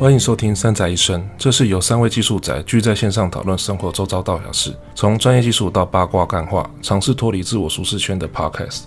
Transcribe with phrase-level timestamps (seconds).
[0.00, 8.84] 欢迎收听《三宅一生》，这是由三位技术宅聚在线上讨论生活周遭大小事，从专业技术到八卦干话，尝试脱离自我舒适圈的 Podcast。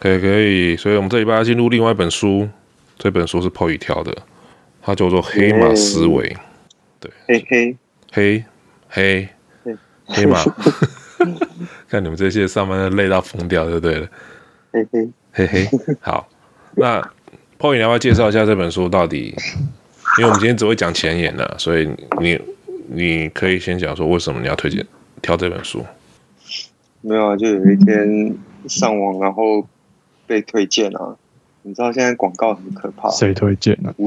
[0.00, 2.48] 可以可以，所以我们这礼拜要进入另外一本书，
[2.98, 4.12] 这本书是 POY 挑的，
[4.82, 6.28] 它叫做《黑马思维》。
[6.98, 7.76] 对，黑黑
[8.10, 8.44] 黑
[8.88, 10.42] 黑黑马，
[11.88, 14.08] 看你们这些上班的累到疯掉就对了。
[14.72, 15.68] 嘿嘿嘿嘿，
[16.00, 16.28] 好。
[16.76, 17.00] 那
[17.58, 19.34] Paul，你要不要介绍一下这本书到底？
[20.18, 21.88] 因为我们今天只会讲前言的，所以
[22.20, 22.40] 你
[22.88, 24.86] 你可以先讲说为什么你要推荐
[25.20, 25.84] 挑这本书。
[27.00, 28.36] 没有啊，就有一天
[28.68, 29.66] 上网，然后
[30.26, 31.16] 被推荐啊。
[31.62, 33.10] 你知道现在广告很可怕。
[33.10, 33.94] 谁推荐呢？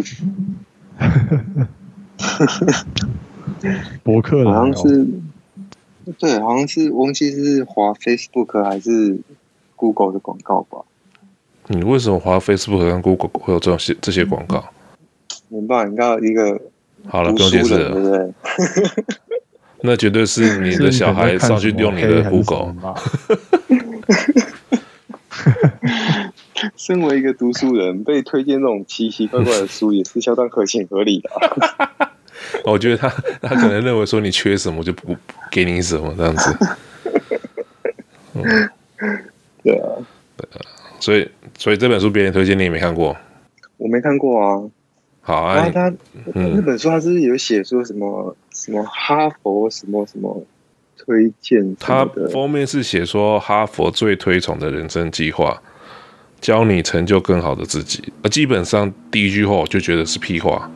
[4.04, 5.08] 博客好像是，
[6.18, 9.20] 对，好像是忘记是华 Facebook 还是
[9.76, 10.80] Google 的广告吧。
[11.72, 14.66] 你为什么滑 Facebook 跟 Google 会有这种些这些广告？
[15.50, 16.60] 明白，你看一个
[17.08, 18.34] 好了，不用解释了，对不对？
[19.82, 22.76] 那绝对是你的小孩上去用你的 Google。
[26.76, 32.12] 身为一个读书人，被推荐这种奇奇怪怪的书，也是相当合情合理的、啊。
[32.66, 33.08] 我觉得他
[33.42, 35.16] 他可能认为说你缺什么就不
[35.52, 36.58] 给你什么这样子。
[38.34, 38.70] 嗯，
[39.64, 39.88] 对啊，
[40.36, 40.58] 对啊，
[41.00, 41.30] 所以。
[41.60, 43.18] 所以这本书别人推荐你也没看过，
[43.76, 44.64] 我没看过啊。
[45.20, 45.70] 好啊，
[46.34, 50.42] 那本书他是有写说什么什么哈佛什么什么
[50.98, 55.62] 推荐，他封面是写说哈佛最推崇的人生计划，
[56.40, 58.14] 教你成就更好的自己。
[58.24, 60.72] 而基本上第一句话我就觉得是屁话。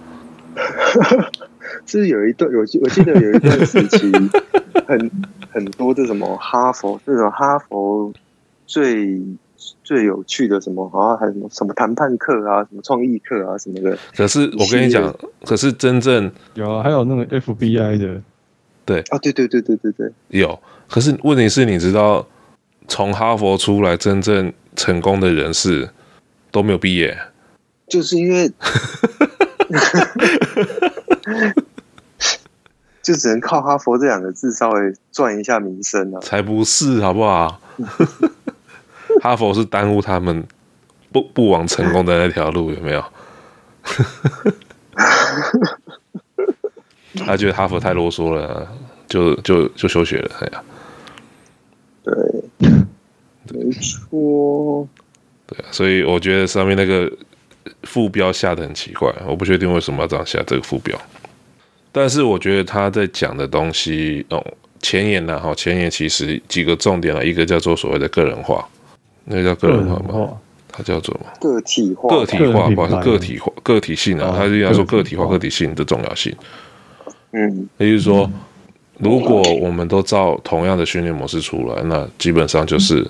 [1.87, 4.11] 是有一段有我记得有一段时期
[4.85, 5.11] 很
[5.49, 8.11] 很多这什么哈佛这种哈佛
[8.67, 9.21] 最。
[9.83, 11.15] 最有趣的什么啊？
[11.17, 13.97] 还有什么什么谈判课啊，什么创意课啊，什么的。
[14.15, 15.13] 可是我跟你讲，
[15.45, 18.21] 可是真正有啊，还有那个 FBI 的，
[18.85, 20.59] 对啊，对对对对对对，有。
[20.89, 22.25] 可是问题是，你知道，
[22.87, 25.89] 从哈佛出来真正成功的人士
[26.51, 27.17] 都没有毕业，
[27.87, 28.51] 就是因为，
[33.01, 36.19] 就只能靠哈佛这两个字稍微赚一下名声啊。
[36.21, 37.59] 才不是，好不好？
[39.23, 40.45] 哈佛是耽误他们
[41.09, 43.01] 不不往成功的那条路，有没有？
[47.25, 48.67] 他觉得哈佛太啰嗦了，
[49.07, 50.29] 就就就休学了。
[50.41, 50.61] 哎呀，
[52.03, 52.13] 对，
[53.53, 54.85] 没错，
[55.47, 57.09] 对啊，所以我觉得上面那个
[57.83, 60.99] 副标下的很奇怪，我不确定为什么要这样下这个副标。
[61.93, 64.45] 但是我觉得他在讲的东西，哦，
[64.81, 68.67] 前言呢，哈，前言其实几个重点了，一个叫做所谓的个人化。
[69.25, 70.37] 那个叫个人化吗？
[70.75, 71.27] 它叫做什么？
[71.39, 74.33] 个体化，个体化，不是个体化，个体性啊。
[74.35, 76.35] 他是要说个体化、个体性的重要性。
[77.31, 78.27] 嗯，也就是说，
[78.97, 83.07] 如果我们都照同样的训练模式出来，那基本上就是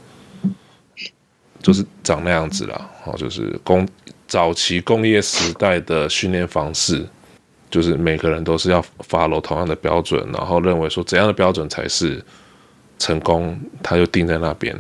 [1.62, 2.90] 就是长那样子了。
[3.02, 3.88] 好，就是工
[4.28, 7.06] 早期工业时代的训练方式，
[7.70, 12.22] 就是每个人都是要 follow 同样的标准，然后认为说怎样的标准才是
[13.00, 14.78] 成功，他就定在那边。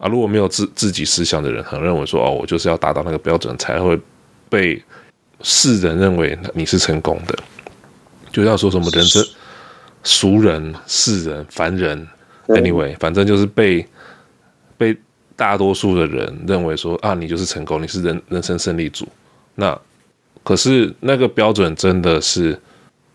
[0.00, 4.00] 啊，如果没有自自己思想的人，很认为说，哦，我就是要达到那个标准，才会
[4.48, 4.82] 被
[5.42, 7.38] 世人认为你是成功的。
[8.32, 9.22] 就要说什么人生
[10.02, 12.08] 俗人、世人、凡人
[12.46, 13.86] ，anyway，反正就是被
[14.78, 14.96] 被
[15.36, 19.06] 大多数的人认为说，啊，你就是成功，你是人人生胜利组。
[19.56, 19.78] 那
[20.42, 22.58] 可是那个标准真的是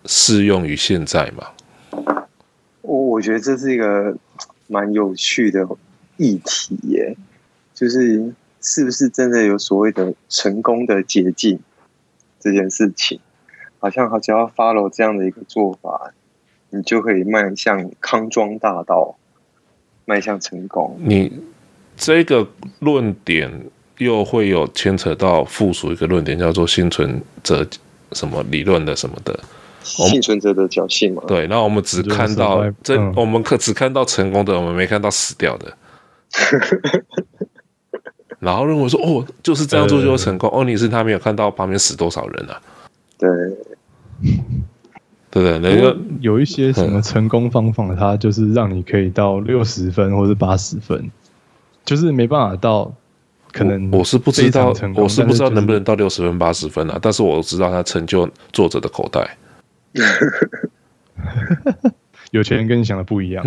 [0.06, 1.48] 适用于现在吗？
[2.82, 4.16] 我我觉得这是一个
[4.68, 5.68] 蛮有趣的。
[6.18, 7.16] 议题耶，
[7.74, 11.60] 就是是不是真的有所谓的成功的捷径
[12.40, 13.20] 这件事情，
[13.80, 16.14] 好像好像要 follow 这样的一个做法，
[16.70, 19.16] 你就可以迈向康庄大道，
[20.06, 20.98] 迈向成功。
[21.00, 21.32] 你
[21.98, 22.48] 这个
[22.80, 23.68] 论点
[23.98, 27.68] 又会有牵扯到附属一个论点，叫做幸存者
[28.12, 29.40] 什么理论的什么的，
[29.84, 31.24] 幸存者的侥幸嘛？
[31.28, 35.78] 对，那我们只看到这，我们可只看到成功的，我们没看到死掉的。
[38.40, 40.50] 然后认为说哦，就是这样做就会成功。
[40.54, 42.62] 哦，你是他没有看到旁边死多少人啊？
[43.18, 43.30] 对，
[45.32, 51.10] 对对，那个有一些什么成功方法，它就是让你可以到六十分或者八十分，
[51.86, 52.94] 就是没办法到
[53.52, 53.90] 可能。
[53.92, 57.00] 我是不知道，我是不知道能不能到六十分八十分啊？
[57.02, 59.38] 但是我知道它成就作者的口袋。
[62.32, 63.44] 有钱人跟你想的不一样。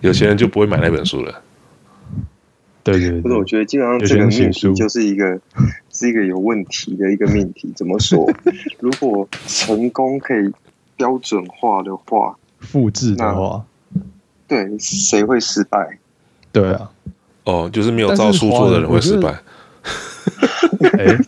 [0.00, 1.42] 有些人就不会买那本书了。
[2.82, 5.40] 对对对，或者我觉得基本上这个命题就是一个
[5.90, 7.72] 是一个有问题的一个命题。
[7.74, 8.30] 怎么说？
[8.78, 10.52] 如果成功可以
[10.96, 13.64] 标准化的话，复制的话，
[14.46, 15.98] 对，谁会失败？
[16.52, 16.90] 对啊，
[17.44, 19.36] 哦，就是没有照书做的人会失败。
[20.98, 21.18] 哎，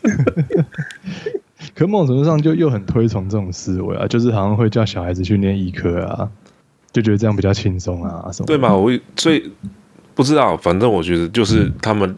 [1.74, 6.30] 可某种程度上就又很推崇这种思维啊，就是好像会叫小孩子去念医科啊，
[6.98, 8.46] 就觉得这样比较轻松啊，什么？
[8.46, 8.74] 对嘛？
[8.74, 9.50] 我最
[10.14, 12.16] 不知道，反正我觉得就是他们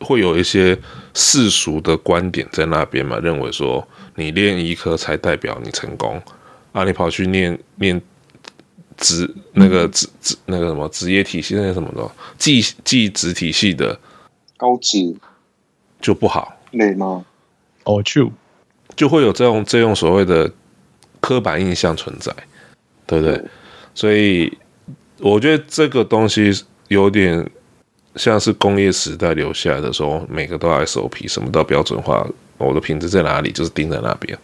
[0.00, 0.78] 会有一些
[1.14, 3.86] 世俗的观点在那边嘛，认为说
[4.16, 6.20] 你练医科才代表你成功
[6.72, 8.00] 啊，你跑去念念
[8.96, 13.98] 职那个职职那个什么职业体系那些什么的技技职体系的
[14.56, 15.16] 高职。
[16.00, 17.24] 就不好，累吗？
[17.84, 18.30] 哦，就
[18.94, 20.52] 就会有这种这种所谓的
[21.18, 22.30] 刻板印象存在，
[23.06, 23.36] 对不对？
[23.36, 23.50] 嗯、
[23.94, 24.52] 所以
[25.20, 26.52] 我觉得这个东西
[26.88, 27.48] 有点
[28.16, 32.26] 像是工业时代留下来的时候，每个都要 SOP，什么都要标准化。
[32.58, 34.36] 我的品质在哪里，就是盯在那边。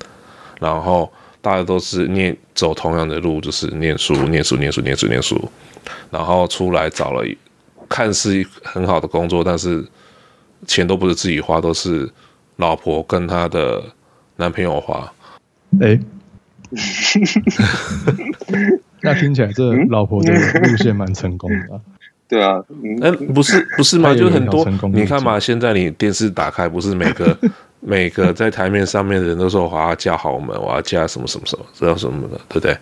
[0.61, 5.50] 然后大家都是念走同样的路，就是念书、念书、念书、念书、念书，
[6.11, 7.25] 然后出来找了
[7.88, 9.85] 看似很好的工作，但是。
[10.67, 12.06] 钱都不是自己花，都是
[12.56, 13.82] 老婆跟她的
[14.37, 15.11] 男朋友花。
[15.81, 15.99] 哎、
[19.05, 21.81] 那听起来这老婆的路线蛮成功的、啊。
[22.29, 22.62] 对啊，
[23.02, 24.14] 哎、嗯，不是不是吗？
[24.14, 27.37] 就很多，你看嘛，现在你电视打开，不是每个
[27.81, 32.76] 每个在台面上面的人都说我要嫁豪门，我要嫁什么什么什么，知道什么的，对不对？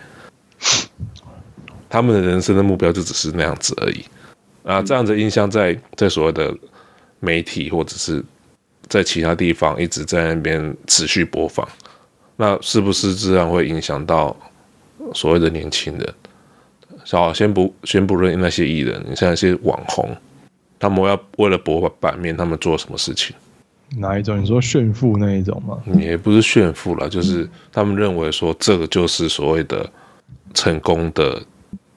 [1.88, 4.04] 他们的人生的目标就只是那样子而已
[4.64, 6.54] 啊，这样子印象在在所谓的。
[7.20, 8.24] 媒体或者是
[8.86, 11.66] 在其他地方一直在那边持续播放，
[12.36, 14.36] 那是不是自然会影响到
[15.14, 16.14] 所谓的年轻人？
[17.10, 20.14] 好，先不先不论那些艺人，你像一些网红，
[20.78, 23.34] 他们要为了博版面，他们做什么事情？
[23.96, 24.40] 哪一种？
[24.40, 25.78] 你说炫富那一种吗？
[25.98, 29.88] 也不是炫富啦，就是他们认为说这个就是所谓的
[30.52, 31.40] 成功的，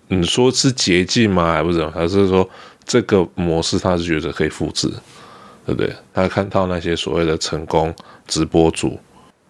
[0.08, 1.52] 你说是捷径吗？
[1.52, 1.86] 还不是？
[1.90, 2.50] 还是说？
[2.84, 4.92] 这个模式他是觉得可以复制，
[5.66, 5.94] 对不对？
[6.12, 7.94] 他看到那些所谓的成功
[8.26, 9.00] 直播主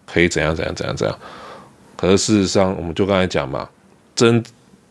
[0.06, 1.18] 可以怎样怎样怎样怎样，
[2.02, 3.68] 可是事实上，我们就刚才讲嘛，
[4.12, 4.42] 真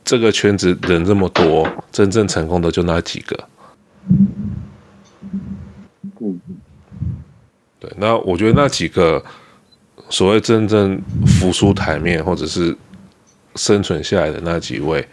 [0.01, 3.37] 这个圈子人这么多，真正成功的就那几个。
[7.81, 9.21] 对，那我觉得那几个
[10.09, 12.73] 所谓真正浮出台面或者是
[13.55, 15.05] 生存下来的那几位，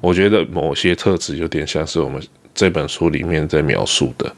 [0.00, 2.20] 我觉得某些特质有点像是我们。
[2.52, 4.34] 这本书里面在描述的，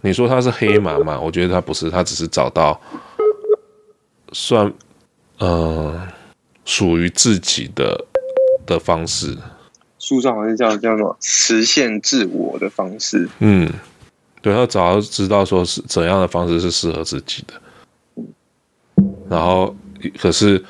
[0.00, 1.18] 你说他是黑马嘛？
[1.18, 2.78] 我觉得他不是，他只是找到
[4.32, 4.70] 算
[5.38, 5.96] 呃
[6.64, 8.04] 属于自己的
[8.66, 9.36] 的方式。
[9.98, 13.28] 书上好像叫叫什么实现自我的方式。
[13.38, 13.70] 嗯，
[14.40, 17.54] 对，他早就知道说是怎样的方式是适合自己的。
[19.30, 19.74] 然后
[20.18, 20.62] 可是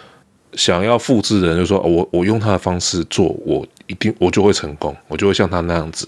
[0.52, 6.06] 想要复制的人就说，我我用他的方式做，我一定我就会成功，我就会像他那样子。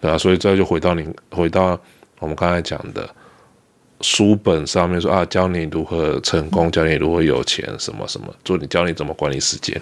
[0.00, 1.78] 对啊，所以这就回到你，回到
[2.20, 3.08] 我们刚才讲的
[4.02, 9.80] 书本上面说啊，教你如何成功，教你如何有钱，什么什么，做你教你怎么管理时间。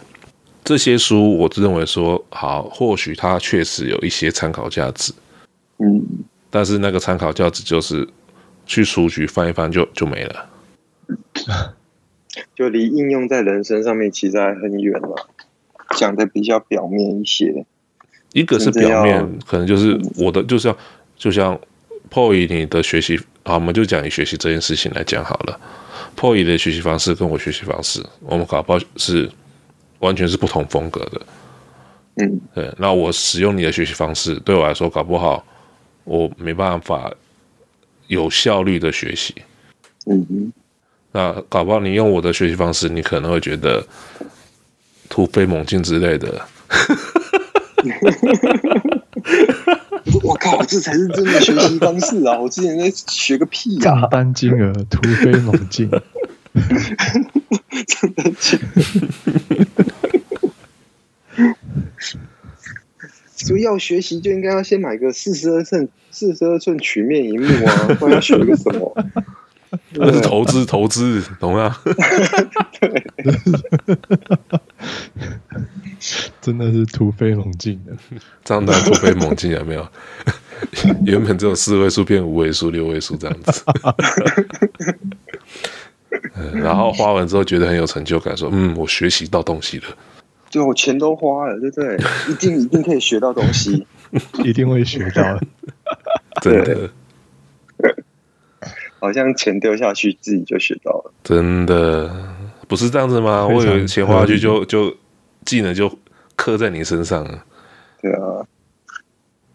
[0.63, 5.13] 这些书，我自认为说好，或许它确实有一些参考价值，
[5.79, 6.03] 嗯，
[6.51, 8.07] 但是那个参考价值就是
[8.67, 10.51] 去书局翻一翻就就没了，
[12.55, 15.29] 就离应用在人生上面其实还很远了，
[15.97, 17.65] 讲的比较表面一些。
[18.33, 20.77] 一个是表面，可能就是我的，就像
[21.17, 21.59] 就像
[22.13, 23.19] Paul 你的学习，
[23.51, 25.61] 好，我们就讲以学习这件事情来讲好了。
[26.17, 29.29] Paul 的学习方式跟我学习方式，我们搞不好是
[29.99, 31.21] 完全是不同风格的。
[32.17, 32.73] 嗯，对。
[32.79, 35.45] 那我使用你的学习方式，对我来说搞不好
[36.05, 37.13] 我没办法
[38.07, 39.35] 有效率的学习。
[40.07, 40.53] 嗯嗯。
[41.11, 43.85] 那搞不好你用我的学习方式，你可能会觉得
[45.09, 46.41] 突飞猛进之类的。
[50.23, 52.39] 我靠，这才是真的学习方式啊！
[52.41, 54.01] 我之前在学个屁呀、啊！
[54.01, 55.89] 账单金额突飞猛进，
[57.87, 58.59] 真的假
[63.37, 67.97] 所以要学习就应该要先买个四十二寸四十二寸曲面荧幕啊！
[67.99, 68.95] 不然要学个什么？
[69.95, 71.77] 那是投资，投资懂吗？
[76.41, 77.93] 真的是突飞猛进的，
[78.45, 79.87] 账单突飞猛进有没有？
[81.05, 83.65] 原本只有四位数变五位数、六位数这样子，
[86.55, 89.85] 然后花完之后觉得很有成就感，说：“嗯，我学习到东西了。”
[90.51, 91.97] 就我钱都花了，对不对？
[92.29, 93.87] 一定一定可以学到东西，
[94.45, 95.41] 一定会学到的，
[96.43, 96.91] 真的。
[99.01, 101.13] 好像钱丢下去自己就学到了。
[101.25, 102.09] 真的
[102.69, 103.47] 不是这样子吗？
[103.47, 104.95] 我以为钱花下去就就
[105.45, 105.93] 技能就
[106.37, 107.45] 刻在你身上了。
[108.01, 108.47] 对啊，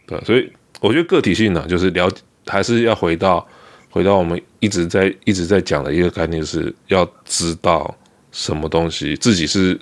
[0.06, 3.48] 对，所以我觉得个体性呢，就是了解，还是要回到
[3.90, 7.96] 回到我们一直在一直在讲的一个概念，是要知道
[8.32, 9.80] 什么东西自己是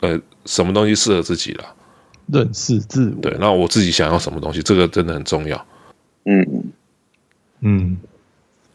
[0.00, 1.64] 呃什么东西适合自己了，
[2.26, 3.22] 认识自我。
[3.22, 5.66] 对，那我自己想要什么东西，这个真的很重要。
[6.24, 6.72] 嗯
[7.60, 7.96] 嗯，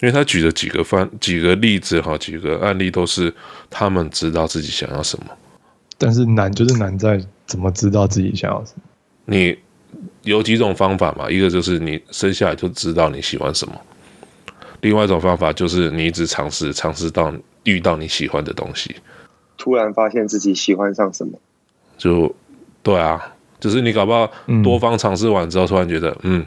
[0.02, 3.34] 因为他举的几个方几个例子哈，几个案例都是
[3.70, 5.26] 他们知道自己想要什么，
[5.98, 8.84] 但是难就是难在怎么知道自己想要什么。
[9.26, 9.58] 你
[10.24, 11.30] 有几种方法嘛？
[11.30, 13.76] 一个就是你生下来就知道你喜欢什么，
[14.82, 18.96] 另外一种方法就是你一直尝试，尝试到遇到你喜欢的东西，
[19.58, 21.38] 突然发现自己喜欢上什么，
[21.98, 22.34] 就
[22.82, 24.32] 对啊，就是你搞不好
[24.64, 26.46] 多方尝试完之后，突然觉得，嗯，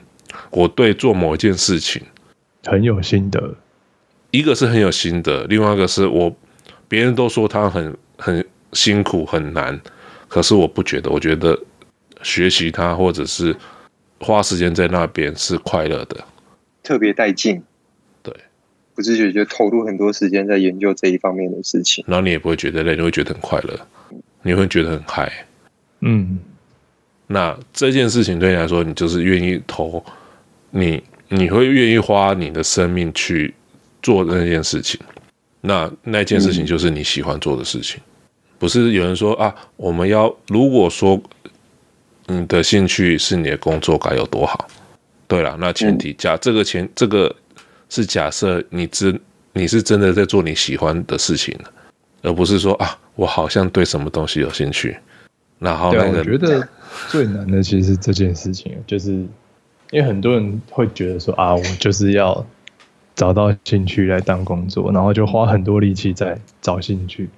[0.51, 2.03] 我对做某一件事情
[2.65, 3.55] 很有心得，
[4.31, 6.35] 一个是很有心得，另外一个是我
[6.89, 9.81] 别人都说他很很辛苦很难，
[10.29, 11.59] 可是我不觉得，我觉得。
[12.25, 13.53] 学习它，或者是
[14.21, 16.25] 花时间在那边是快乐的，
[16.81, 17.61] 特别带劲。
[18.23, 18.33] 对，
[18.95, 23.77] 不自觉就投入很多时间在研究这一方面的事情，然后你也不会觉得累，你会觉得很快乐，
[24.43, 25.33] 你会觉得很嗨。
[25.99, 26.39] 嗯，
[27.27, 30.05] 那这件事情对你来说，你就是愿意投
[30.71, 31.03] 你，
[31.33, 33.53] 你会愿意花你的生命去
[34.03, 35.01] 做那件事情。
[35.61, 38.11] 那那件事情就是你喜欢做的事情，嗯、
[38.59, 41.21] 不是有人说啊，我们要如果说。
[42.29, 44.69] 你的兴趣是你的工作该有多好？
[45.27, 47.35] 对了，那前提假这个前这个
[47.91, 49.21] 是假设你真
[49.53, 51.59] 你是真的在做你喜欢的事情，
[52.23, 54.97] 而不是说啊，我好像对什么东西有兴趣。
[55.59, 56.67] 然后那个，我觉得
[57.09, 59.27] 最难的其实是这件事情，就是
[59.93, 62.47] 因为很多人会觉得说啊，我就是要
[63.15, 67.29] 找到兴趣来当工作，然后就花很多力气在找兴趣。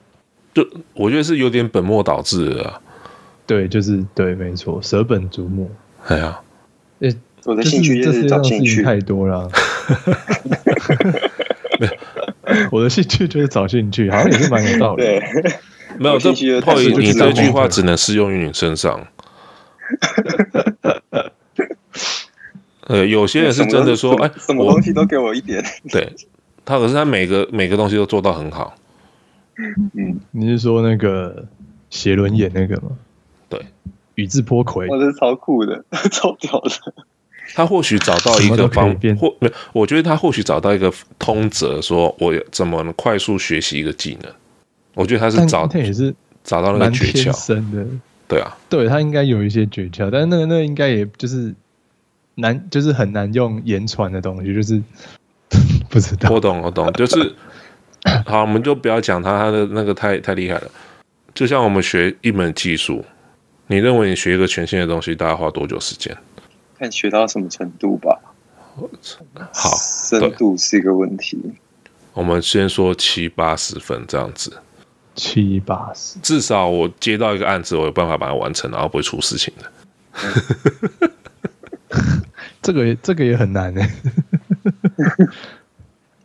[0.54, 2.80] 就我觉得是有点本末倒置了。
[3.44, 5.68] 对，就是对，没错，舍本逐末。
[6.06, 6.40] 哎呀，
[7.00, 7.12] 诶，
[7.44, 9.50] 我的兴趣就是找兴趣太多了。
[12.70, 15.02] 我的兴趣就是找兴趣，好像也是蛮有道理。
[15.02, 15.20] 对，
[15.98, 16.30] 没有这
[16.60, 19.04] 泡影，你这句话只能适用于你身上。
[22.86, 25.64] 呃，有些人是真的说，哎，什么东西都给我一点。
[25.90, 26.12] 对，
[26.64, 28.74] 他可是他每个每个东西都做到很好。
[29.56, 31.46] 嗯，你是说那个
[31.90, 32.90] 写轮眼那个吗？
[33.48, 33.60] 对，
[34.16, 37.04] 宇智波葵，我觉得超酷的， 超屌的。
[37.54, 44.32] 他或许找到一个方，或没有，我觉得他或许找到一个通则，说我怎么能快速学习一个技能。
[44.94, 47.86] 我觉得他是找，他也是找到那个诀窍的。
[48.26, 51.54] 对啊，对他应该有一些诀窍，但是那个那个应该也就是
[52.34, 54.82] 难，就是很难用言传的东西，就是
[55.90, 56.30] 不知道。
[56.30, 57.34] 我懂，我懂，就是
[58.26, 60.70] 好，我们就不要讲他他的那个太太厉害了。
[61.34, 63.04] 就像我们学一门技术。
[63.66, 66.14] 你认为你学一个全新的东西大概花多久时间？
[66.78, 68.20] 看学到什么程度吧。
[69.54, 71.40] 好，深度是一个问题。
[72.12, 74.58] 我们先说七八十分这样子。
[75.14, 79.72] 七八十，至少我接到一个案子，我有办法把它完成，然后不会出事情的。
[82.64, 83.80] 这个这个也很难呢。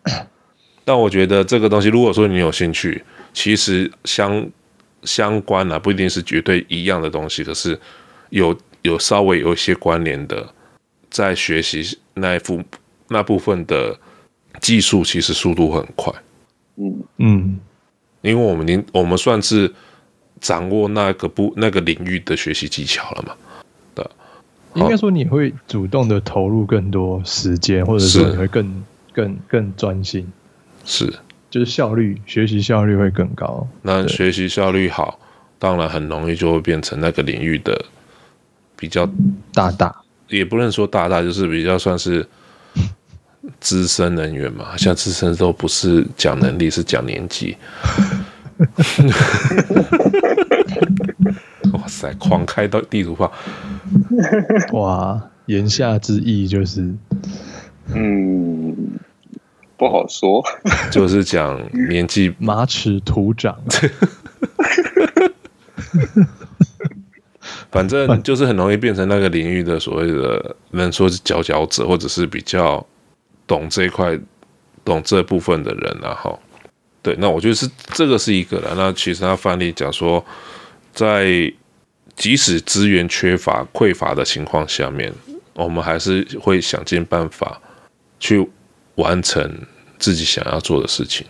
[0.84, 4.50] 但我觉得这个东西，如果说你有兴趣，其实相。
[5.04, 7.80] 相关啊，不一定是绝对一样的东西，可是
[8.32, 10.54] 有有稍微有一些关联的，
[11.10, 12.62] 在学习那一副
[13.08, 13.98] 那部分的
[14.60, 16.14] 技术，其实速度很快。
[16.76, 17.60] 嗯嗯，
[18.20, 19.74] 因为我们您我们算是
[20.42, 23.34] 掌握那个不那个领域的学习技巧了嘛？
[24.74, 28.84] 对，应该说你会主动的投入更多时间，或者说你会更
[29.14, 30.28] 更更专心。
[30.86, 31.12] 是。
[31.50, 33.68] 就是效率，学习效率会更高。
[33.82, 35.20] 那学习效率好，
[35.58, 37.86] 当然很容易就会变成那个领域的
[38.76, 39.10] 比较
[39.52, 39.96] 大大，
[40.28, 42.24] 也不能说大大，就是比较算是
[43.60, 44.78] 资深人员嘛。
[44.78, 47.58] 像资深都不是讲能力，是讲年纪。
[51.74, 53.32] 哇塞，狂开到地图炮！
[54.74, 56.94] 哇，言下之意就是，
[57.94, 58.76] 嗯。
[59.78, 60.44] 不好说，
[60.92, 63.58] 就是讲年纪 马齿土长，
[67.72, 72.86] 反正就是很容易变成那个领域的所谓的，能说是佼佼者，或者是比较
[73.48, 74.20] 懂这一块、
[74.84, 76.38] 懂这部分的人，然后，
[77.02, 78.74] 对，那我觉得是这个是一个了。
[78.76, 80.22] 那其实他范例讲说，
[80.92, 81.50] 在
[82.20, 85.12] 即使资源缺乏、匮乏的情况下面，
[85.56, 87.60] 我们还是会想尽办法
[88.20, 88.48] 去。
[88.96, 89.50] 完成
[89.98, 91.26] 自己想要做的事情。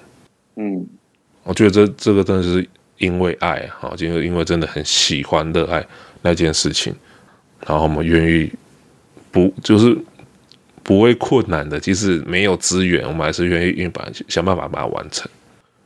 [0.56, 0.88] 嗯，
[1.44, 2.68] 我觉得这这个真的是
[2.98, 5.86] 因为爱哈，因为因为真的很喜欢热爱
[6.24, 6.92] 那件事情，
[7.68, 8.52] 然后我们愿意
[9.30, 9.96] 不就是
[10.82, 15.30] 不会困难的，即使没有资源，我们还是愿意愿把想办法把它完成。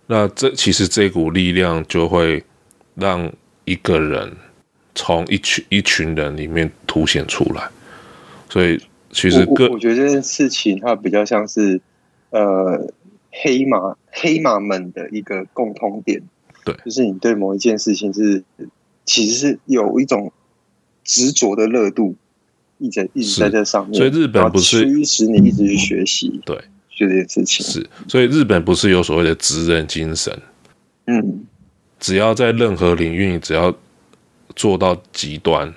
[0.08, 2.42] 那这其实这股力量就会
[2.96, 3.30] 让
[3.66, 4.32] 一个人
[4.96, 7.70] 从一群一群人里面凸显出来，
[8.50, 8.80] 所以
[9.12, 11.82] 其实我我觉得这件事情它比较像是
[12.30, 12.92] 呃
[13.32, 16.22] 黑马黑马们的一个共通点，
[16.64, 18.44] 对，就是你对某一件事情是
[19.06, 20.32] 其实是有一种
[21.04, 22.16] 执着的热度，
[22.78, 26.58] 一直一直在这上面，所以日本不是驱使你一直去学习，对。
[26.96, 27.66] 学这件事情。
[27.66, 30.32] 是，所以日本不是有所谓的职人精神，
[31.08, 31.44] 嗯，
[32.00, 33.76] 只要在任何领域，只要
[34.56, 35.74] 做到极端，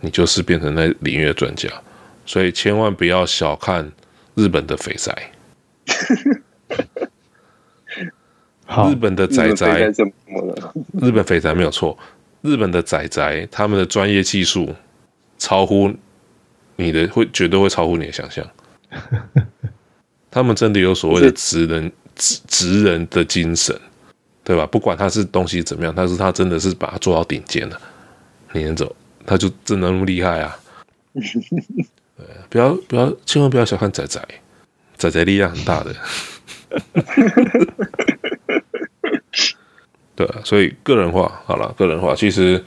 [0.00, 1.68] 你就是变成那领域的专家。
[2.26, 3.90] 所以千万不要小看
[4.34, 5.32] 日本的肥宅。
[8.64, 10.72] 好，日本的仔仔怎么了？
[11.00, 11.98] 日本肥宅没有错，
[12.42, 14.72] 日本的仔仔他们的专业技术
[15.38, 15.92] 超乎
[16.76, 18.48] 你的，会绝对会超乎你的想象。
[20.30, 23.76] 他们真的有所谓的职人职职人的精神，
[24.50, 24.66] 对吧？
[24.66, 27.80] 不管他是东西怎么样，但是他真的是把它做到顶尖了。
[28.50, 30.58] 你能走，他就真的那么厉害啊！
[31.14, 34.20] 对，不要不要，千万不要小看仔仔，
[34.96, 35.94] 仔仔力量很大的。
[40.16, 42.64] 对，所以个人化好了，个人化其实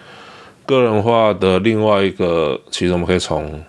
[0.65, 3.61] 个人化的另外一个，其实我们可以从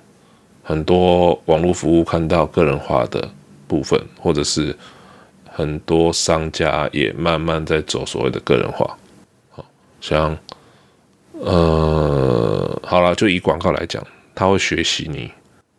[0.63, 3.29] 很多网络服务看到个人化的。
[3.67, 4.77] 部分，或者是
[5.57, 8.99] 很多商家也慢慢在走所谓的个人化，
[9.51, 9.65] 好
[10.01, 10.37] 像
[11.41, 15.31] 呃，好了，就以广告来讲，他会学习你，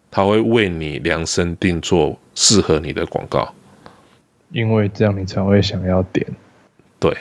[0.10, 3.54] 他会为你量身定做适合你的广告，
[4.50, 6.26] 因为这样你才会想要点。
[6.98, 7.14] 对，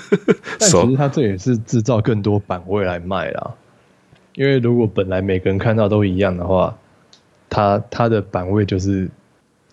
[0.58, 3.52] 但其实他这也是制造更多版位来卖啦，
[4.32, 6.74] 因为如果本来每个人看到都一样的话，
[7.50, 9.10] 他他的版位就是。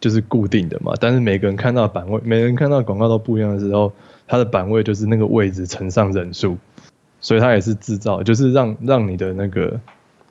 [0.05, 3.91] 就是固定的嘛，但是每个人看到版位，每个人看到广告都不一样的时候，
[4.27, 6.55] 它的版位就是那个位置乘上人数，
[7.19, 9.81] 所以它也是制造，就是让让你的那个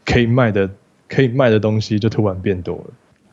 [0.05, 0.71] 可以卖的
[1.09, 2.85] 可以卖的东西就突然变多了。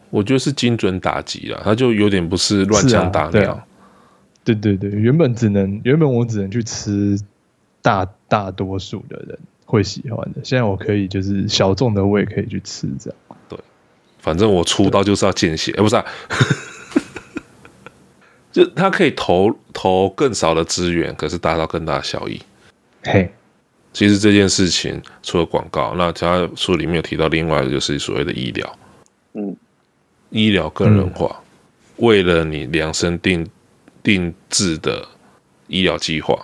[0.09, 3.31] 我觉得是精准打击了，它就有点不是乱枪打鸟。
[3.31, 3.63] 对啊，
[4.43, 7.19] 对对对，原本只能原本我只能去吃
[7.83, 13.37] 大大多数的人会喜欢的，现在我可以就是小众的我也可以去吃这样。
[14.21, 16.05] 反正我出道就是要见血，哎，欸、不是、啊，
[18.53, 22.39] 就他可以投投更少的资源，可是达到更大的效益。
[23.03, 23.33] 嘿，
[23.91, 28.77] 其实这件事情除了广告，那他书里面有提到另外的就是所谓的医疗，
[29.33, 29.57] 嗯，
[30.29, 31.41] 医疗个人化，
[31.97, 33.47] 嗯、为了你量身定
[34.03, 35.03] 定制的
[35.65, 36.37] 医疗计划，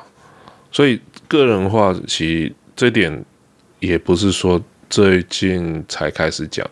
[0.71, 3.23] 所以个人化其实这点
[3.79, 4.59] 也不是说
[4.89, 6.67] 最近才开始讲。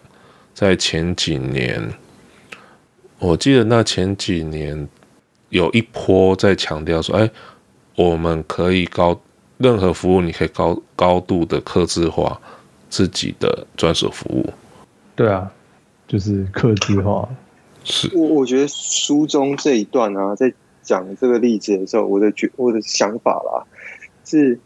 [0.55, 1.93] 在前几年，
[3.19, 4.87] 我记得那前几年
[5.49, 7.29] 有一波在强调说：“哎，
[7.97, 9.19] 我们可以高
[9.57, 12.39] 任何服务，你可以高高度的克制化
[12.89, 14.49] 自己的专属服务。”
[15.13, 15.51] 对啊，
[16.07, 17.27] 就是客制化。
[17.83, 23.67] 是我我觉得书中这一段啊，在讲这个例子的时候，我的觉我的想法啦，
[24.23, 24.57] 是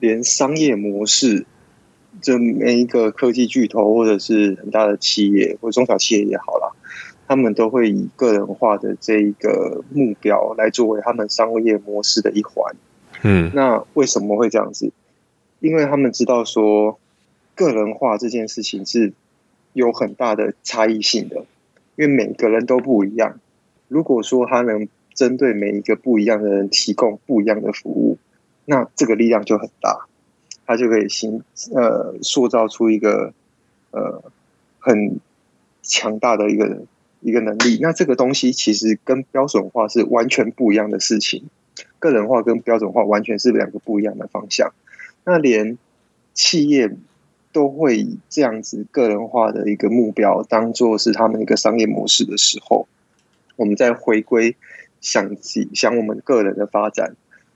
[0.00, 1.46] 连商业模式。
[2.20, 6.72] 这每一个科技巨头，或者是很大的企业，或者中小企业也好啦，
[7.28, 12.74] 他们都会以个人化的这一个目标来作为他们商业模式的一环。
[13.22, 14.92] 嗯，那为什么会这样子？
[15.60, 16.98] 因为他们知道说，
[17.54, 19.12] 个人化这件事情是
[19.72, 21.46] 有很大的差异性的，
[21.96, 23.40] 因为每个人都不一样。
[23.88, 28.18] 如果说他能针对每一个不一样的人提供不一样的服务，
[28.64, 30.06] 那这个力量就很大。
[30.66, 33.32] 它就可以形呃塑造出一个
[33.92, 34.22] 呃
[34.80, 35.20] 很
[35.82, 36.82] 强大的一个
[37.20, 37.78] 一个能力。
[37.80, 41.44] 那这个东西其实跟标准化是完全不一样的事情，
[42.00, 44.72] 个人化跟标准化完全是两个不一样的方向。
[45.24, 45.78] 那连
[46.34, 46.96] 企业
[47.52, 52.88] 都会以这样子个人化的一个目标当做是他们一个商业模式的时候，
[53.54, 54.56] 我们再回归
[55.00, 55.36] 想
[55.72, 57.14] 想我们个人的发展，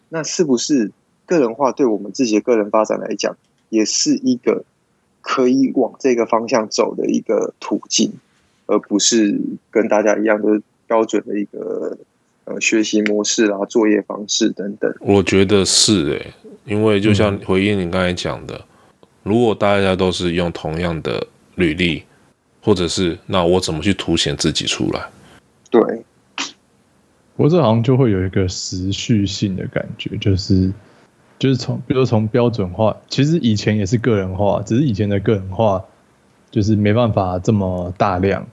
[0.09, 0.93] 那是不是？
[1.31, 3.37] 个人化对我们自己的个人发展来讲，
[3.69, 4.65] 也是一个
[5.21, 8.13] 可以往这个方向走的一个途径，
[8.67, 9.39] 而不是
[9.71, 11.97] 跟大家一样的标准的一个
[12.47, 14.93] 呃学习模式啊、作业方式等等。
[14.99, 18.61] 我觉得是诶，因为就像回应你刚才讲的，
[19.23, 22.03] 如果大家都是用同样的履历，
[22.61, 25.09] 或者是那我怎么去凸显自己出来？
[25.71, 25.81] 对，
[27.37, 30.73] 不过这好像就会有一个时序性的感觉，就是
[31.41, 35.83] 就是从，比如说从标准化，其实以前也是个人化，只是以前的个人化
[36.51, 38.47] 就是没办法这么大量，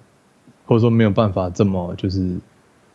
[0.65, 2.37] 或者说没有办法这么就是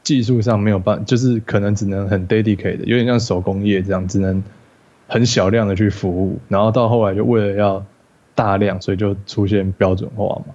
[0.02, 4.42] 技术上没有办，就是可能只能很 dedicated，有点像手工业这样，只能
[5.06, 7.84] 很小量的去服务，然后到后来就为了要
[8.34, 10.54] 大量，所以就出现标准化嘛，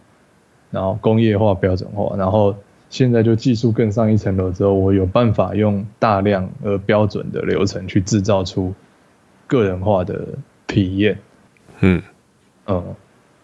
[0.71, 2.55] 然后工业化、标准化，然后。
[2.89, 8.73] 现在就技术更上一层楼之后，我有办法用大量而标准的流程去制造出
[9.47, 10.27] 个人化的
[10.67, 11.17] 体验。
[11.79, 12.01] 嗯
[12.67, 12.95] 嗯，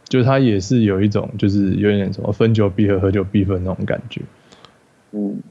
[0.08, 4.22] 就它也是有一种，就是有点什么分久必合，合久必分那种感觉。
[5.12, 5.42] 嗯，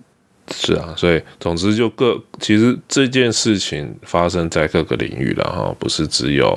[0.51, 6.57] 是啊，所以总之就各其实这件事情发生在各个领域了哈，不是只有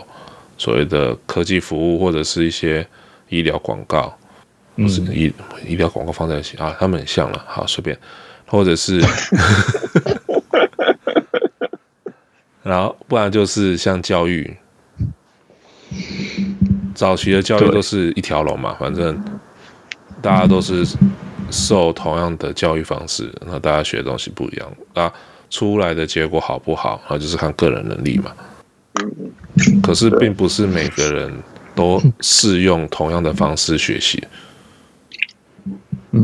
[0.58, 2.86] 所谓的科技服务或者是一些
[3.30, 4.16] 医疗广告。
[4.76, 5.32] 不是医
[5.66, 7.98] 医疗广告放在一起啊，他们很像了，好随便，
[8.46, 9.00] 或者是，
[12.66, 14.58] 然后不然就是像教育，
[16.96, 19.24] 早期的教育都是一条龙嘛，反正
[20.20, 20.84] 大家都是
[21.52, 25.14] 受同样的教育方式，那大家学的东西不一样那，
[25.52, 28.32] 出来的结果好不好，那就是看个人能力嘛。
[29.84, 31.32] 可是并不是每个人
[31.76, 34.24] 都适用同样的方式学习。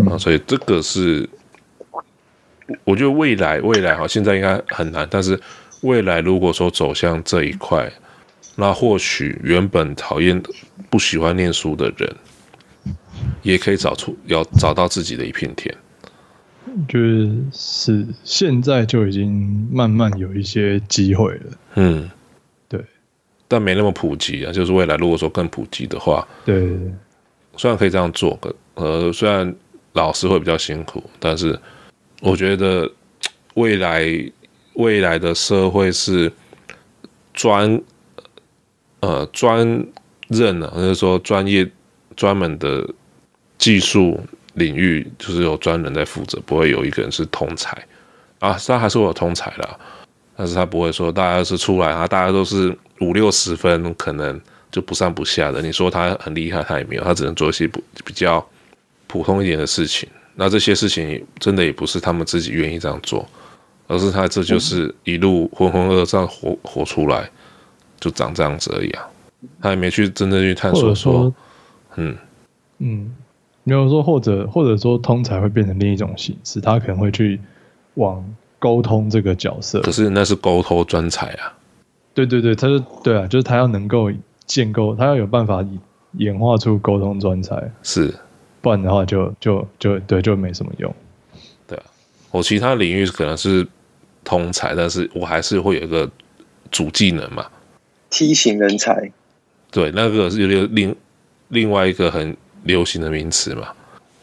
[0.10, 1.30] 啊，所以这个是，
[2.84, 5.40] 我觉得未来未来哈，现在应该很难，但是
[5.82, 7.91] 未来如果说走向这一块，
[8.56, 10.41] 那或许原本讨厌、
[10.89, 12.15] 不喜欢念书的人，
[13.41, 15.76] 也可以找出要找到自己的一片天。
[16.88, 17.00] 就
[17.52, 21.58] 是现在就已经慢慢有一些机会了。
[21.76, 22.10] 嗯，
[22.70, 22.84] 对，
[23.48, 24.52] 但没那么普及啊。
[24.52, 26.78] 就是未来如果说更普及的话，对，
[27.58, 28.39] 虽然可以这样做，
[28.76, 29.54] 呃，虽然。
[29.94, 31.60] 老师会比较辛苦，但是
[32.22, 32.89] 我觉得
[33.56, 34.06] 未来
[34.74, 36.32] 未来的社会是
[37.34, 37.82] 专
[39.02, 39.86] 呃专
[40.28, 41.70] 任的，或者说专业
[42.16, 42.88] 专门的
[43.58, 44.20] 技术
[44.54, 47.78] 领域，就是有专人在负责，不会有一个人是通才
[48.40, 48.58] 啊。
[48.66, 49.80] 他还是会有通才啦，
[50.36, 54.40] 但是他不会说大家是出来啊，大家都是五六十分，可能
[54.72, 55.62] 就不上不下的。
[55.62, 58.46] 你说他很厉害，他也没有，他只能做一些不比较。
[59.08, 63.28] 普通一点的事情，那这些事情真的也不是他们自己愿意这样做，
[63.88, 67.30] 而是他这就是一路浑浑噩噩这样活活出来，
[68.00, 69.08] 就长这样子而已啊。
[69.60, 71.34] 他也没去真正去探索说，说
[71.96, 72.17] 嗯
[72.78, 73.15] 嗯，
[73.63, 77.39] 没有说或者或者说通才会变成另一种形式，他可能会去
[77.96, 78.24] 往
[78.60, 79.82] 沟通这个角色。
[79.82, 81.54] 可是那是沟通专才啊。
[82.13, 84.12] 对对对，他就对啊，就是他要能够
[84.46, 85.65] 建构，他要有办法
[86.17, 87.72] 演化出沟通专才。
[87.84, 88.13] 是。
[88.62, 90.94] 不然的话，就就就对，就没什么用。
[92.32, 93.67] 我其他领域可能是
[94.24, 96.10] 通才，但是我还是会有一个
[96.72, 97.46] 主技能嘛。
[98.10, 99.12] 梯型人才。
[99.70, 100.96] 对，那个是有另
[101.50, 103.70] 另外一个很流行的名词嘛。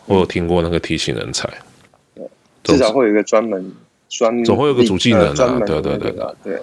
[0.07, 1.49] 我有听过那个 T 型人才。
[2.65, 3.73] 至少会有一个专门
[4.09, 5.61] 专，总会有个主技能啊。
[5.67, 6.63] 对对对对。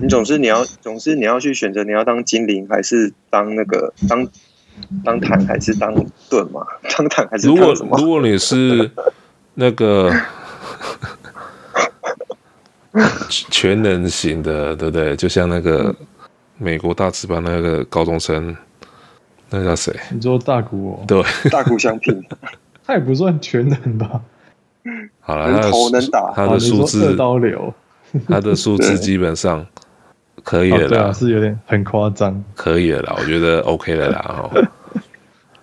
[0.00, 4.28] 你总是你要总是你要去选择你要当精灵还是当那个当。
[5.04, 5.92] 当坦还是当
[6.30, 6.64] 盾嘛？
[6.96, 7.48] 当坦还是？
[7.48, 8.88] 如果如果你是
[9.60, 10.08] 那个
[13.28, 15.16] 全能型的，对不对？
[15.16, 15.92] 就像那个
[16.58, 18.56] 美国大字班那个高中生，
[19.50, 19.92] 那叫谁？
[20.12, 21.04] 你说大谷哦？
[21.08, 22.24] 对，大谷相平，
[22.86, 24.20] 他也不算全能吧？
[25.20, 27.74] 好了，他的头能打，他的数字二刀流，
[28.28, 29.66] 他的数字基本上。
[30.44, 32.42] 可以了啦，哦啊、是有点很夸张。
[32.54, 34.24] 可以了啦，我觉得 OK 了啦。
[34.28, 34.48] 哦，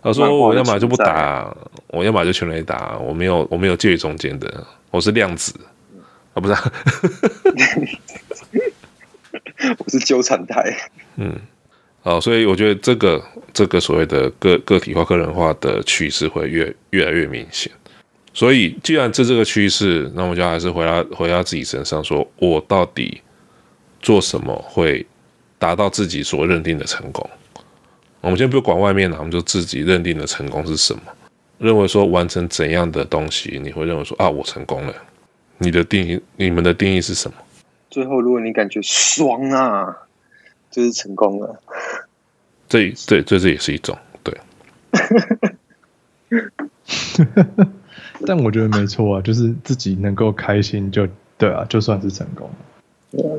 [0.05, 1.51] 他说我要么就不打，
[1.87, 5.53] 我要么就全垒打，我没有我没有介于中间的，我是量子
[6.33, 6.71] 啊，不是、啊？
[9.79, 10.77] 我是纠缠台。
[11.17, 11.33] 嗯，
[12.03, 13.19] 好，所以我觉得这个
[13.51, 17.71] 这个所谓的个个体化、个人化的趋势会越越来越明显。
[18.33, 23.21] 所以既然这这个趋势，那我就还是回到回到自己身上，说我到底。
[24.01, 25.03] 做什么会
[25.57, 27.27] 达到自己所认定的成功？
[28.25, 31.01] 我们先不管外面了，我们就自己认定的成功是什么？
[31.59, 34.93] 认为说完成怎样的东西，你会认为说啊，我成功了。
[35.59, 37.37] 你的定义，你们的定义是什么？
[37.91, 39.95] 最后，如果你感觉爽啊，
[40.71, 41.61] 就是成功了。
[42.67, 44.35] 这对，这这也是一种对。
[48.25, 51.07] 但我觉得没错啊，就是自己能够开心就
[51.37, 52.49] 对啊，就算是成功。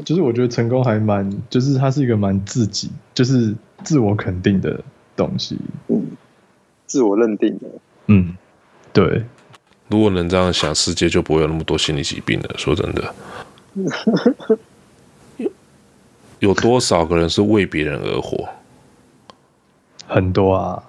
[0.05, 3.53] 就是我觉得成功还蛮，就是它是一个蛮自己，就是
[3.85, 4.83] 自我肯定的
[5.17, 5.59] 东西，
[5.89, 6.07] 嗯，
[6.87, 7.67] 自我认定的，
[8.07, 8.37] 嗯，
[8.93, 9.25] 对，
[9.89, 12.55] 如果能这样想，世界就不会有那么多心理疾病了。
[12.57, 13.15] 说真的，
[15.39, 15.51] 有
[16.51, 18.49] 有多少个人是为别人而活？
[20.07, 20.83] 很多啊！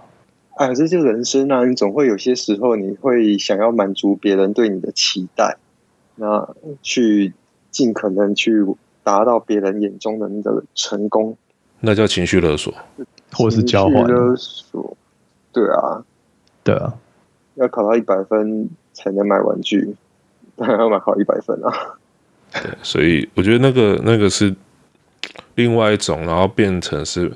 [0.57, 1.65] 哎，这就人生啊！
[1.65, 5.57] 你总会有些时候，你会想要满足别人对你的期待，
[6.15, 7.33] 那去
[7.71, 8.65] 尽可能去
[9.03, 11.37] 达到别人眼中的那个成功，
[11.79, 12.73] 那叫情绪勒索，
[13.33, 14.95] 或是交换勒索。
[15.51, 16.03] 对啊，
[16.63, 16.93] 对啊，
[17.55, 19.95] 要考到一百分才能买玩具，
[20.55, 21.71] 当 然要买考一百分啊。
[22.53, 24.53] 对，所以我觉得那个那个是
[25.55, 27.31] 另外一种，然后变成是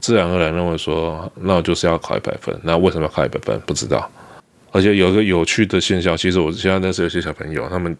[0.00, 2.58] 自然而然认为说，那我就是要考一百分。
[2.62, 3.58] 那为什么要考一百分？
[3.60, 4.10] 不知道。
[4.72, 7.96] 而且有一个有趣的现象，其实我现在认识有些小朋友，他们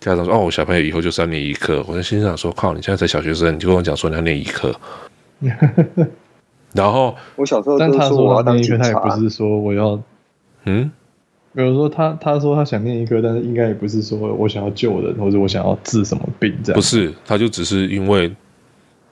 [0.00, 4.74] 家长说：“哦，我小朋友以后就是要念医科。”我就心想说：“靠，你现在才小学生，你就跟我讲说你要念一科。”
[6.74, 10.00] 然后我小时候，但他说我要当念医科，他也不是说我要，
[10.64, 10.90] 嗯，
[11.54, 16.76] 比如说他他说他想念一个，但是应该也不是说我想要救人，或者我想要治什么病这样。
[16.76, 18.34] 不是，他就只是因为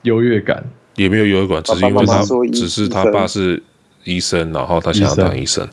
[0.03, 0.63] 优越感，
[0.97, 2.21] 也没有优越感，只是因为他
[2.53, 3.63] 只是他爸是
[4.03, 5.65] 医生，然后他想要当医生。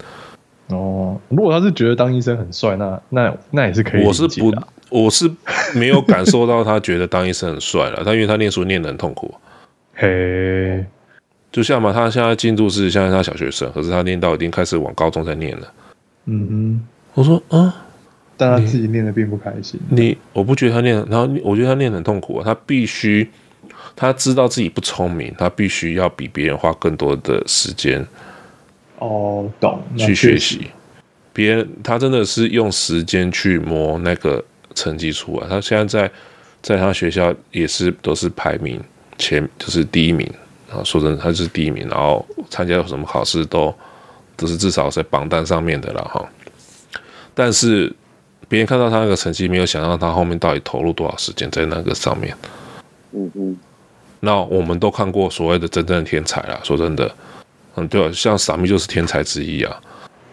[0.67, 4.05] 哦，如果他是觉得当医生很帅，那那那也是可以。
[4.05, 4.53] 我是不，
[4.91, 5.27] 我是
[5.73, 8.03] 没有感受到他觉得当医生很帅了。
[8.05, 9.33] 他因为他念书念的很痛苦。
[10.01, 10.85] 嘿，
[11.51, 15.73] 就像嘛，他现在进度是现在他小学生，可是他念到已经开始往高中在念了。
[16.23, 17.85] 嗯嗯，我说啊，
[18.37, 19.77] 但他自己念的并不开心。
[19.89, 22.43] 你我不觉得他念，然后我觉得他念得很痛苦啊。
[22.45, 23.29] 他必须
[23.93, 28.07] 他知道自己不聪明，他必须要比别人花更多的时间。
[28.99, 30.69] 哦，懂去学习，
[31.33, 34.41] 别人他真的是用时间去磨那个
[34.73, 35.47] 成绩出来。
[35.49, 36.11] 他现在在
[36.61, 38.79] 在他学校也是都是排名
[39.19, 40.27] 前，就是第一名。
[40.67, 43.73] 然后说真的，他是第一名，然后参加什么考试都
[44.37, 46.23] 都是至少在榜单上面的了哈。
[47.33, 47.91] 但是
[48.47, 52.35] 别人看到他那个成绩，没有想到他后面到底投入多少时间在那个上面。
[53.13, 53.57] 嗯嗯。
[54.19, 57.11] 那我们都看过所谓的真正的天才啦，说真的。
[57.75, 59.81] 嗯，对啊，像傻咪就是天才之一啊。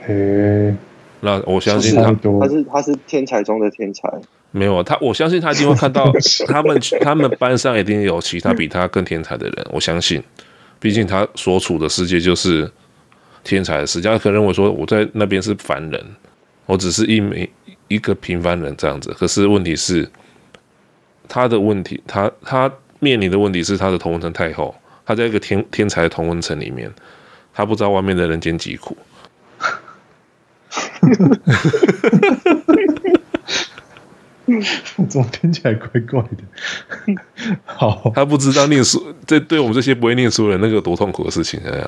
[0.02, 0.74] 嘿，
[1.20, 4.06] 那我相信他，他是他是天才中的天才。
[4.56, 6.10] 没有他，我相信他一定会看到
[6.48, 9.66] 他们他们班上一定有其他比他更天才的人。
[9.70, 10.22] 我相信，
[10.80, 12.70] 毕竟他所处的世界就是
[13.44, 14.08] 天才的世界。
[14.08, 16.04] 他可能认为说我在那边是凡人，
[16.64, 17.48] 我只是一枚
[17.88, 19.14] 一个平凡人这样子。
[19.18, 20.08] 可是问题是，
[21.28, 26.90] 他的问题，他他面临的问题是他的同温层太厚，他在一个天天才的同温层里面。
[27.58, 28.94] 他不知道外面的人间疾苦，
[35.08, 37.14] 怎么听起来怪怪的？
[37.64, 41.82] 好，他不知道念书，这对我们这些不会念书的人，那个多痛苦的事情，想想。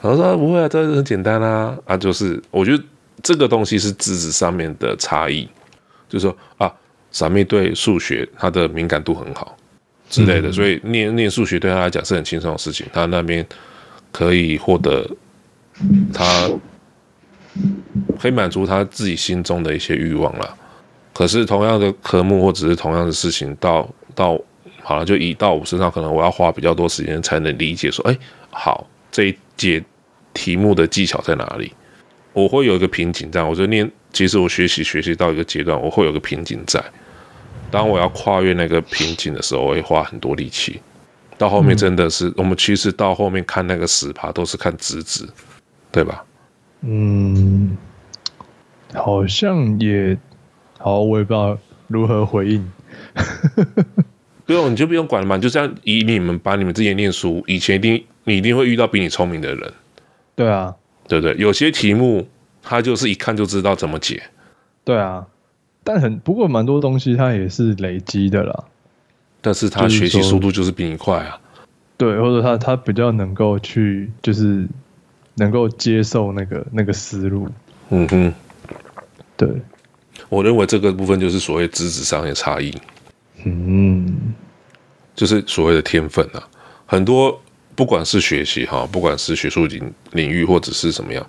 [0.00, 2.84] 然后说不会啊，这很简单啊，啊，就是我觉得
[3.22, 5.48] 这个东西是资质上面的差异，
[6.08, 6.72] 就是说啊，
[7.10, 9.56] 傻妹对数学他的敏感度很好
[10.08, 13.44] 之类的，所以念念数学对他来讲是很轻松的事情，他那边。
[14.10, 15.06] 可以获得
[16.14, 16.48] 他，
[18.18, 20.56] 可以满足他自己心中的一些欲望了。
[21.18, 24.40] 可是同样的科目或者是同样的事情，到到
[24.84, 27.90] 好了，就移到我身上，可能我要花比较多时间才能理解。
[27.90, 28.16] 说，哎，
[28.52, 29.82] 好，这一节
[30.32, 31.72] 题目的技巧在哪里？
[32.32, 33.42] 我会有一个瓶颈在。
[33.42, 36.80] 我就念，其实我学习学习到一个阶段，我会有个瓶颈在。
[37.68, 40.80] 当我要跨越那个瓶颈的时候，我会花很多力气。
[41.36, 45.28] 到后面真的是，嗯、我们其实到后面看那个十趴都是看资质，
[45.90, 46.24] 对吧？
[46.82, 47.76] 嗯，
[48.94, 50.16] 好像也
[50.78, 52.72] 好，我也不知道如何回应。
[54.46, 59.72] 不用，你就不用管了嘛，就这样以你们把你们自己念书，以前一定你一定会遇到比你聪明的人。
[60.34, 60.74] 对啊，
[61.06, 61.36] 对不对？
[61.36, 62.26] 有些题目
[62.62, 64.22] 他就是一看就知道怎么解。
[64.84, 65.26] 对啊，
[65.84, 68.64] 但很不过蛮多东西它也是累积的啦。
[69.40, 71.38] 但是他学习速度就是比你快啊，
[71.96, 74.66] 对，或者他他比较能够去，就是
[75.34, 77.48] 能够接受那个那个思路，
[77.90, 78.32] 嗯哼，
[79.36, 79.48] 对，
[80.28, 82.72] 我认为这个部分就是所谓资质上的差异，
[83.44, 84.34] 嗯，
[85.14, 86.48] 就是所谓的天分啊，
[86.86, 87.40] 很多
[87.74, 91.26] 不管是学习哈，不管是学术领领域或者是什么样，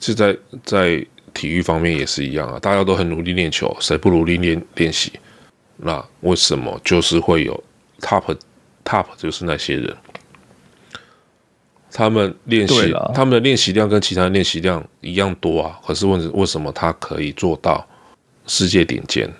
[0.00, 5.12] 是在在体育方面也是一样啊，大家都很努力练球，谁不努力练练习？
[5.76, 7.64] 那为什么就是会有
[8.00, 8.36] top
[8.84, 9.96] top 就是那些人，
[11.92, 17.86] 他们练习他们的练习量跟其他人练习量一样多啊，可是问为什么他可以做到
[18.50, 19.32] 世界顶尖？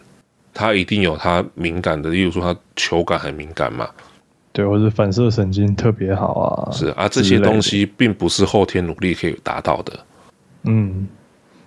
[0.54, 3.90] 他一定有他敏感的，例如说他球感很敏感嘛，
[4.52, 9.98] 对，或者反射神经特别好啊，是啊，这些东西并不是后天努力可以达到的，
[10.62, 11.08] 嗯，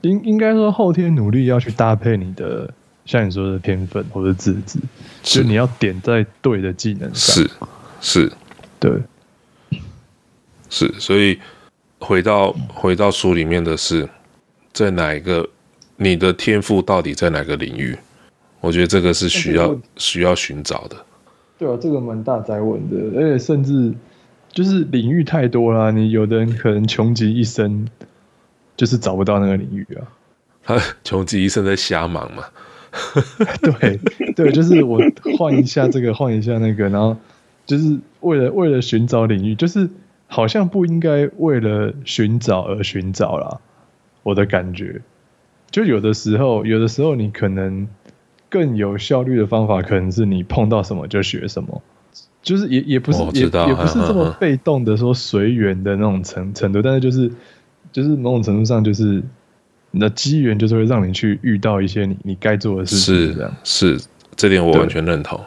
[0.02, 2.74] 应应该说后天努力要去搭配你的，
[3.06, 4.80] 像你说的天分或者资质，
[5.22, 7.44] 就你要点在对的技能上。
[7.44, 7.50] 是
[8.00, 8.32] 是，
[8.80, 8.92] 对，
[10.70, 10.94] 是。
[10.98, 11.38] 所以
[12.00, 14.08] 回到回到书里面的是，
[14.72, 15.50] 在哪一个
[15.98, 17.98] 你的天赋到底在哪个领域？
[18.62, 20.96] 我觉得这个是需要需要寻找的。
[21.58, 23.94] 对啊，这个蛮大灾问的，而且甚至
[24.52, 27.88] 就是领域太多了，你有的人可能穷极一生。
[28.76, 30.02] 就是找不到那个领域啊，
[30.64, 32.44] 他 穷极一生在瞎忙嘛。
[33.62, 34.00] 对
[34.36, 35.00] 对，就是我
[35.38, 37.16] 换一下这个，换一下那个，然后
[37.68, 39.88] 就是为了为了寻找领域，就是
[40.26, 43.60] 好像不应该为了寻找而寻找啦。
[44.24, 45.00] 我的感觉，
[45.74, 47.86] 就有的时候，有的时候你可能
[48.48, 51.82] 更有效率的方法，可能是你碰到什么就学什么，
[52.42, 57.30] 就是也也不是也也不是这么被动的说随缘的那种程程度，但是就是。
[57.92, 59.22] 就是某种程度上，就是
[59.92, 63.36] 你的机缘，就是会让你去遇到一些你你该做的事情。
[63.36, 64.06] 这样是，是
[64.36, 65.40] 这点我完全认同。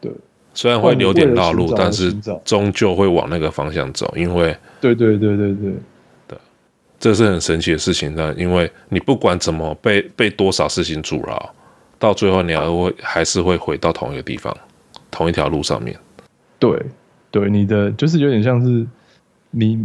[0.00, 0.10] 对，
[0.54, 2.10] 虽然会留点道路，但是
[2.46, 5.72] 终究会往那个方向走，因为对对对对对对，
[7.02, 8.14] 这是很神奇的事情。
[8.16, 11.54] 但因为你不管怎么被被多少事情阻挠，
[11.98, 14.56] 到最后你还会还是会回到同一个地方，
[15.10, 15.98] 同一条路上面。
[16.60, 16.80] 对
[17.32, 18.86] 对，你的就是有点像是
[19.50, 19.84] 你。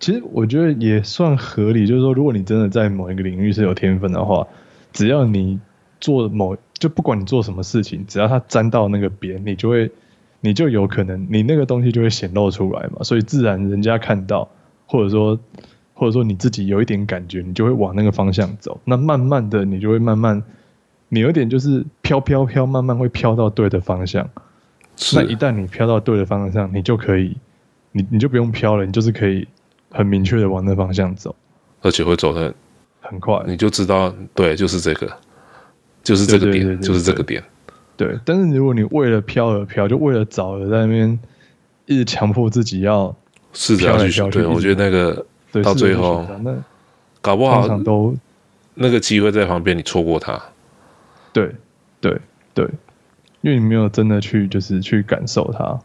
[0.00, 4.46] 其实我觉得也算合理，就是说，如果你真的在某一个领域是有天分的话，
[4.92, 5.58] 只要你
[5.98, 9.90] 做某，就不管你做什么事情，只要它沾到那个边，你就会，
[10.40, 13.02] 你就有可能，你那个东西就会显露出来嘛。
[13.02, 14.46] 所以自然人家看到，
[14.84, 15.38] 或者说，
[15.94, 18.78] 或者说你自己有一点感觉，你就会往那个方向走。
[18.84, 20.42] 那慢慢的，你就会慢慢，
[21.08, 24.28] 你有点就是飘飘飘，慢慢会飘到对的方向。
[25.14, 27.36] 那一旦你飘到对的方向，你就可以，
[27.92, 29.46] 你你就不用飘了，你就是可以。
[29.96, 31.32] 很明确的往那方向走，
[31.80, 32.52] 而且会走的
[33.00, 35.08] 很快，你就知道，对，就是这个，
[36.02, 37.40] 就是这个点，对对对对对，就是这个点。
[37.96, 41.16] 对，但是如果你为了飘而飘，就为了找而在那边
[41.86, 43.14] 一直强迫自己要
[43.52, 45.24] 试着要去飘，对，我觉得那个
[45.62, 46.56] 到最后，那
[47.20, 48.16] 搞不好都
[48.74, 50.42] 那个机会在旁边，你错过它。
[51.32, 51.54] 对
[52.00, 52.18] 对
[52.52, 52.64] 对，
[53.42, 55.78] 因为你没有真的去，就是去感受它，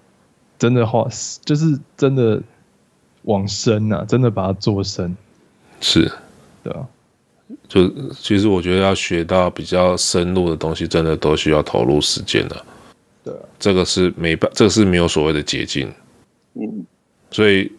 [0.58, 1.08] 真的话，
[1.46, 2.42] 就是真的。
[3.24, 5.16] 往深啊，真的把它做深，
[5.82, 6.10] 是，
[6.64, 6.88] 对啊，
[7.68, 12.66] 就其实我觉得要学到比较深入的东西，真的都需要投入时间的，
[13.26, 15.92] 对啊，这个是没办，这个是没有所谓的捷径，
[16.54, 16.86] 嗯，
[17.30, 17.70] 所以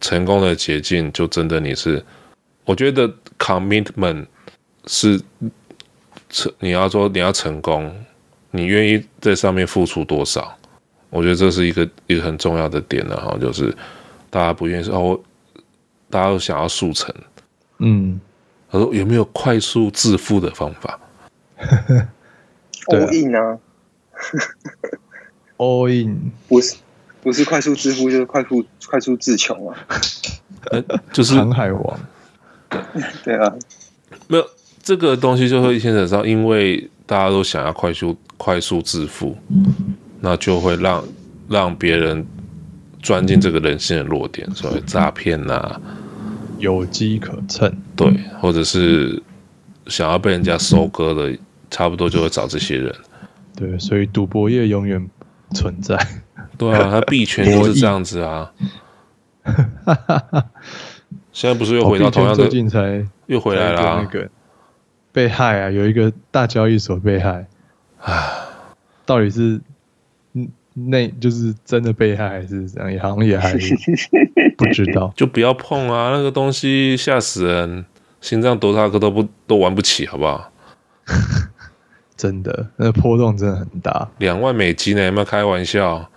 [0.00, 2.04] 成功的捷径就真的你是，
[2.64, 4.26] 我觉得 commitment
[4.86, 5.20] 是
[6.30, 7.94] 成，你要说你要成功，
[8.50, 10.56] 你愿意在上面付出多少？
[11.10, 13.74] 我觉得这是一个一个很重要的点的哈，就是。
[14.30, 15.20] 大家不愿意说哦，
[16.10, 17.14] 大家都想要速成。
[17.78, 18.20] 嗯，
[18.68, 20.98] 他说有没有快速致富的方法？
[22.88, 23.56] All in 啊，
[25.56, 26.74] All in 不是
[27.24, 29.76] 不是快速致富，就是快速快速致穷啊。
[31.12, 32.00] 就是航海王。
[33.24, 33.52] 对啊，
[34.28, 34.46] 没有
[34.80, 39.36] 这个东西就会牵扯到，因为大家都想要快速快速致富，
[40.20, 41.04] 那就会让
[41.48, 42.24] 让别人。
[43.04, 45.78] 钻进这个人性的弱点，所谓诈骗呐，
[46.58, 48.10] 有机可乘，对，
[48.40, 49.22] 或者是
[49.88, 51.36] 想要被人家收割的，
[51.70, 52.94] 差不多就会找这些人。
[53.54, 55.06] 对，所以赌博业永远
[55.52, 55.98] 存在。
[56.56, 58.52] 对啊，他币圈就是这样子啊。
[61.32, 62.44] 现在不是又回到同样的？
[62.44, 64.00] 哦、最近才又回来了、啊。
[64.02, 64.28] 那个
[65.12, 67.46] 被害啊，有一个大交易所被害
[68.00, 68.48] 啊，
[69.04, 69.60] 到底是？
[70.76, 72.92] 那就是真的被害还是怎样？
[72.92, 73.52] 也好像也还
[74.58, 76.10] 不知道，就不要碰啊！
[76.10, 77.84] 那个东西吓死人，
[78.20, 80.50] 心脏多大颗都不都玩不起，好不好？
[82.16, 85.04] 真的，那个波动真的很大，两万美金呢？
[85.04, 86.10] 有没有开玩笑？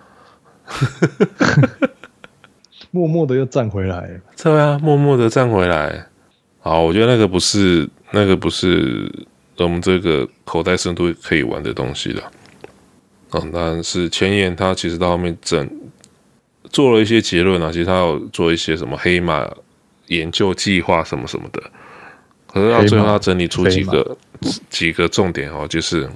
[2.92, 6.08] 默默的又站回来，对啊，默默的站回来。
[6.60, 9.10] 好，我觉得那个不是那个不是
[9.58, 12.32] 我们这个口袋深度可以玩的东西了。
[13.32, 15.70] 嗯，但是前言他其实到后面整
[16.70, 19.48] 做了一些结论啊，其实他有做一些什么黑马
[20.08, 21.62] 研究计划什么什么的，
[22.52, 24.18] 可是到最后他整理出几个
[24.70, 26.10] 几个重点哦，就是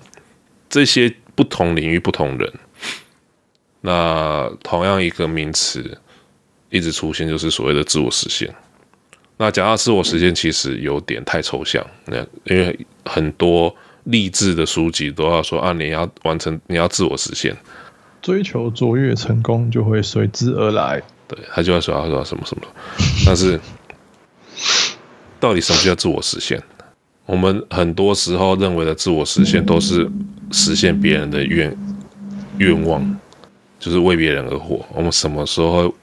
[0.69, 2.53] 这些不同领域不同人，
[3.81, 5.97] 那同样一个名词
[6.69, 8.53] 一直出现，就是所谓的自我实现。
[9.37, 13.75] 那讲到自我实现，其实有点太抽象，那因为很多。
[14.05, 17.55] 励志的书籍都要说啊，你要完成，你要自我实现，
[18.19, 20.99] 追求卓越，成功就会随之而来。
[21.27, 22.63] 对，他就要说，他说什么什么，
[23.27, 23.59] 但是
[25.39, 26.59] 到底什么叫自我实现？
[27.27, 30.09] 我们很多时候认为的自我实现，都是
[30.51, 31.77] 实现别人的愿
[32.57, 33.19] 愿望，
[33.81, 34.85] 就是为别人而活。
[34.93, 35.93] 我们什么时候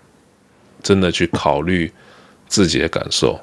[0.83, 1.91] 真的去考虑
[2.49, 3.41] 自己的感受？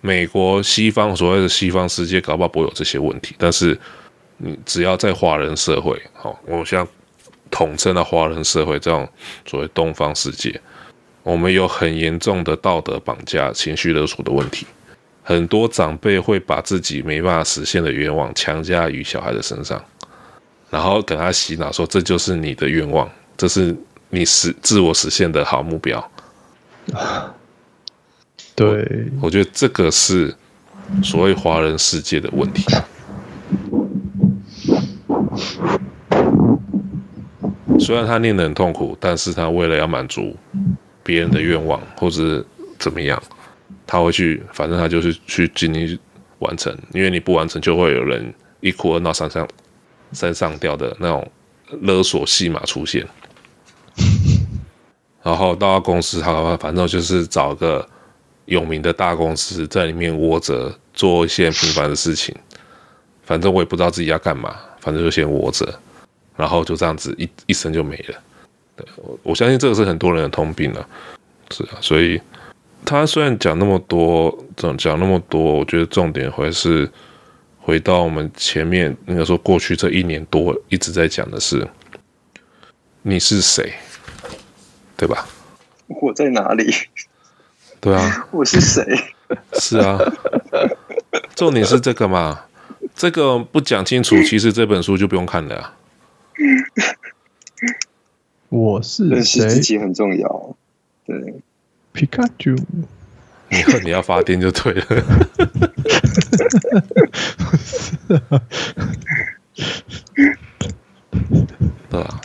[0.00, 3.34] 美国西方所谓的西方世界，搞不好不会有这些问题。
[3.38, 3.78] 但是
[4.36, 6.86] 你只要在华人社会，好，我想
[7.50, 9.08] 统称的华人社会这种
[9.46, 10.60] 所谓东方世界，
[11.22, 14.66] 我们有很严重的道德绑架、情绪勒索的问题。
[15.22, 19.84] 很多长辈会把自己没办法实现的愿望强加于小孩的身上，
[20.70, 23.74] 然后给他洗脑说，这就是你的愿望，这是
[24.10, 26.10] 你实自我实现的好目标。
[28.54, 28.66] 对，
[29.20, 30.34] 我，我觉得这个是
[31.02, 32.64] 所谓华人世界的问题。
[37.78, 40.36] 虽然他念得很痛苦，但是他为了要满足
[41.04, 42.44] 别人的愿望，或者
[42.78, 43.22] 怎么样。
[43.86, 45.98] 他会去，反正他就是去尽力
[46.40, 49.48] 完成，因为你不完成，就会有人一哭二闹三上
[50.12, 51.30] 三上吊的那种
[51.80, 53.06] 勒索戏码出现。
[55.28, 57.86] 然后到公司，他反正就是找个
[58.46, 62.34] 有名的大公司，在里面窝着做一些平凡的事情。
[63.24, 65.78] 反正我也不知道自己要干嘛，反正就先窝着，
[66.34, 68.14] 然后就这样子一一生就没了。
[68.96, 70.88] 我我相信这个是很多人的通病了，
[71.50, 72.18] 是啊，所以。
[72.84, 76.90] 他虽然讲那么多，讲讲那么多，我觉得重点还是
[77.58, 81.68] 回到我们前面那个说，过去这一年多一直在讲的是
[83.02, 83.74] 你是谁，
[84.98, 85.26] 对吧？
[85.86, 86.74] 我在哪里？
[87.80, 88.84] 对啊，我是谁？
[89.52, 89.96] 是啊，
[91.36, 92.40] 重点是这个嘛？
[92.96, 95.72] 这个不讲清楚， 其实这本书就不用看了呀。
[98.48, 99.14] 我是谁？
[99.14, 100.56] 认识自己很重要，
[101.06, 101.34] 对。
[101.92, 102.52] 皮卡丘，
[103.50, 104.86] 以后你要发电就对了。
[111.90, 112.20] 对啊，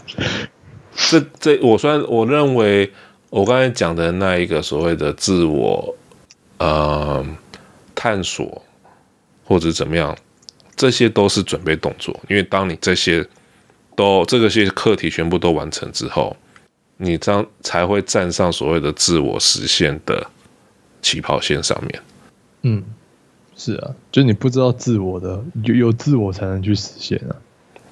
[1.10, 2.92] 这这，我虽然我认为
[3.30, 5.96] 我刚才讲的那一个所谓的自我
[6.58, 7.26] 呃
[7.94, 8.62] 探索
[9.44, 10.18] 或者怎么样，
[10.76, 13.26] 这些都是准备动作，因为当你这些
[13.96, 16.36] 都这个些课题全部都完成之后。
[16.98, 20.26] 你这样才会站上所谓的自我实现的
[21.02, 22.02] 起跑线上面。
[22.62, 22.84] 嗯，
[23.58, 27.36] 是啊，就你不知道自我的，有有自我才能去实现啊。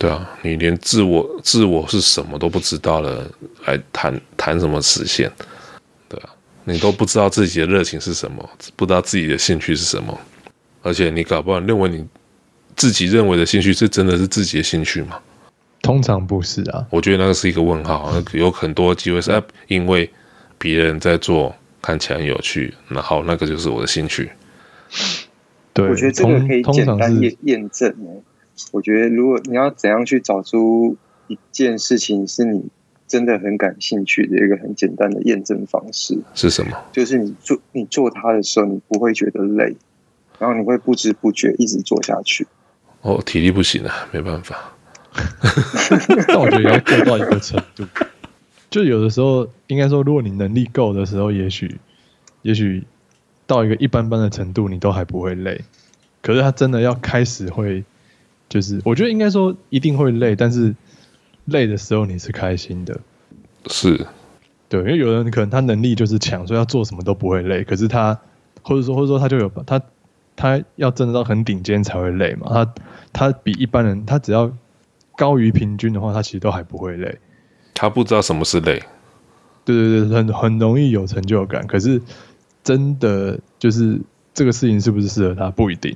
[0.01, 3.23] 对啊，你连自我自我是什么都不知道了，
[3.61, 5.31] 还谈谈什么实现？
[6.09, 6.29] 对啊，
[6.63, 10.19] 你都不知道自己的热情是什么，不知道自己的兴趣是什么，
[10.81, 12.03] 而且你搞不好认为你
[12.75, 15.19] 自己认为的兴趣是真的是自己的兴趣吗？
[15.83, 19.31] 通常不是啊，我觉得那个是一个问号，有很多机会是
[19.67, 20.09] 因为
[20.57, 24.31] 别人在做，看起来很有趣，然后那个就是我的兴趣。
[25.73, 27.95] 对，我觉得这个可以简单验验证。
[28.71, 30.95] 我觉得如果你要怎样去找出
[31.27, 32.65] 一件事情是你
[33.07, 36.77] 真的很感兴趣的一个很简单的验证方式是什么？
[36.91, 39.75] 就是你做你做它的时候，你不会觉得累，
[40.39, 42.47] 然后你会不知不觉一直做下去。
[43.01, 44.73] 哦，体力不行啊，没办法。
[46.27, 47.83] 但我觉得也要做到一个程度，
[48.69, 51.77] 就有的时候，应该说，如果你能力够的时候，也许，
[52.43, 52.81] 也许
[53.45, 55.59] 到一个一般般的程度，你都还不会累。
[56.21, 57.83] 可是他真的要开始会，
[58.51, 60.75] 就是我觉得应该说一定会累，但是
[61.45, 62.99] 累的时候你是开心的，
[63.67, 64.05] 是，
[64.67, 67.63] 对，因为有人可能他能力就是强，所以他做什么都不会累。
[67.63, 68.19] 可是他，
[68.61, 69.81] 或者说或者说他就有他，
[70.35, 72.47] 他要真的到很顶尖才会累嘛。
[72.53, 72.73] 他
[73.13, 74.51] 他比一般人，他只要。
[75.17, 77.19] 高于平均的话，他其实都还不会累。
[77.75, 78.81] 他不知道什么是累。
[79.63, 81.67] 对对对，很很容易有成就感。
[81.67, 82.01] 可是
[82.63, 84.01] 真的就是
[84.33, 85.95] 这个事情是不是适合他，不一定。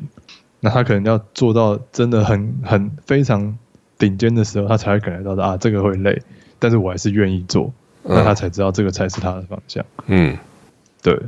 [0.59, 3.57] 那他可能要做到真的很很非常
[3.97, 6.21] 顶尖的时候，他才会感觉到啊，这个会累，
[6.59, 7.73] 但是我还是愿意做。
[8.03, 9.83] 那他才知道这个才是他的方向。
[10.07, 10.37] 嗯，
[11.01, 11.19] 对。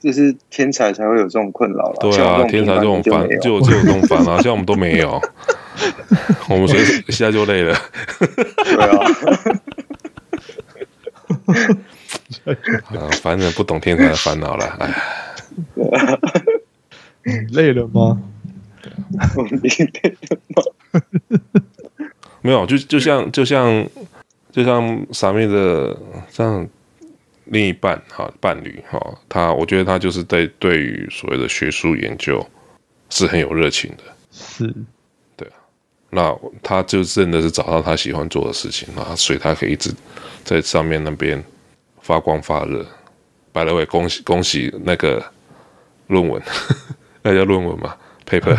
[0.00, 1.96] 就是天才才会有这种困扰了。
[2.00, 5.20] 对啊，天才这种烦就就有这种烦恼， 像我们都没有。
[6.50, 7.72] 我们随时现在就累了。
[8.64, 8.96] 对啊。
[12.98, 14.92] 啊，反正不懂天才的烦恼了，哎。
[17.52, 18.20] 累了吗？
[19.62, 20.62] 累了吗？
[22.42, 23.86] 没有，就就像就像
[24.50, 25.96] 就像傻妹的
[26.30, 26.68] 这样
[27.44, 32.44] 另一半哈伴侣哈，他我觉得他就是对对于所谓的学术研究
[33.10, 34.02] 是很有热情的。
[34.32, 34.74] 是
[35.36, 35.46] 对。
[36.10, 39.94] 那他就真的是找到他喜欢做的事情，那所以他可以一直
[40.42, 41.42] 在上面那边
[42.00, 42.84] 发光发热。
[43.52, 45.22] By the way，恭喜恭喜那个
[46.08, 46.42] 论文，
[47.22, 47.94] 那叫论文嘛
[48.28, 48.56] ？paper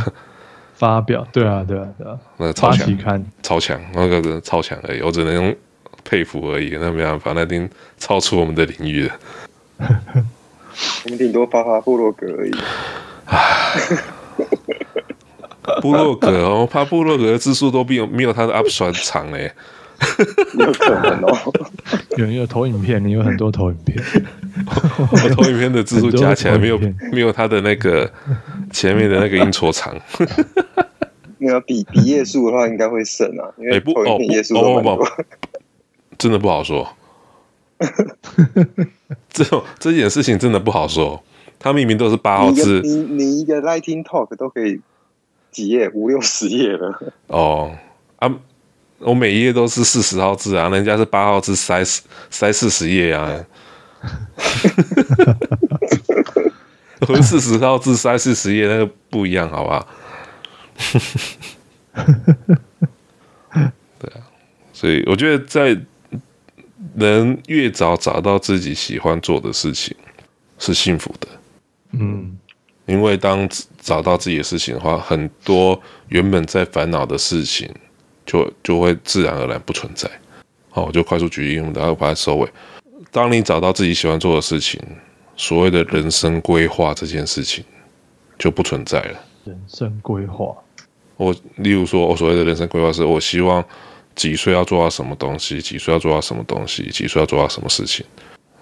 [0.75, 5.55] 发表，对啊，对啊，对啊，那超强，超强，那个人超强而已，我只能用
[6.03, 9.15] 佩服而已，那没办法，那已经超出我们的领域了。
[9.79, 12.51] 我们顶多发发部落格而已。
[15.81, 19.51] 部落格哦，怕部落格的字数都比有没有他的 upshot 长嘞。
[20.59, 21.53] 有可能哦，
[22.17, 23.97] 有有投影片，你有很多投影片，
[25.11, 26.79] 我投影片的字数加起来没有
[27.11, 28.11] 没有他的那个
[28.71, 29.95] 前面的那个音戳长。
[31.37, 35.07] 没有比比页数的话，应该会省啊，因为投影片页数都蛮多。
[36.17, 36.87] 真的不好说。
[39.29, 41.21] 这种这件事情真的不好说。
[41.59, 44.79] 他明明都是八号字，你你一个 Lightning Talk 都可以
[45.51, 47.13] 几页五六十页了。
[47.27, 47.71] 哦
[48.17, 48.33] 啊。
[49.03, 51.83] 我每一页都是四十号字啊，人家是八号字塞
[52.29, 53.45] 塞四十页啊。
[57.07, 59.85] 我四十号字塞四十页，那个不一样，好吧？
[63.99, 64.23] 对啊，
[64.71, 65.77] 所以我觉得在
[66.95, 69.95] 能越早找到自己喜欢做的事情
[70.59, 71.27] 是幸福的。
[71.91, 72.37] 嗯，
[72.85, 73.47] 因为当
[73.81, 77.69] 找到自己的事情的话，很多原本在烦恼的事情。
[78.25, 80.09] 就就会自然而然不存在。
[80.69, 82.49] 好，我就快速举例，然后把它收尾。
[83.11, 84.79] 当你找到自己喜欢做的事情，
[85.35, 87.63] 所谓的人生规划这件事情
[88.39, 89.19] 就不存在了。
[89.45, 90.55] 人生规划，
[91.17, 93.63] 我例如说，我所谓的人生规划是，我希望
[94.15, 98.05] 几岁要做到什么东西，几岁要做到什么东西，几岁要做到什么事情，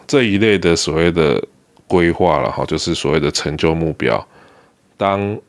[0.06, 1.42] 这一类的所谓的
[1.88, 4.28] 规划了哈，就是所谓的成就目标。
[4.98, 5.40] 当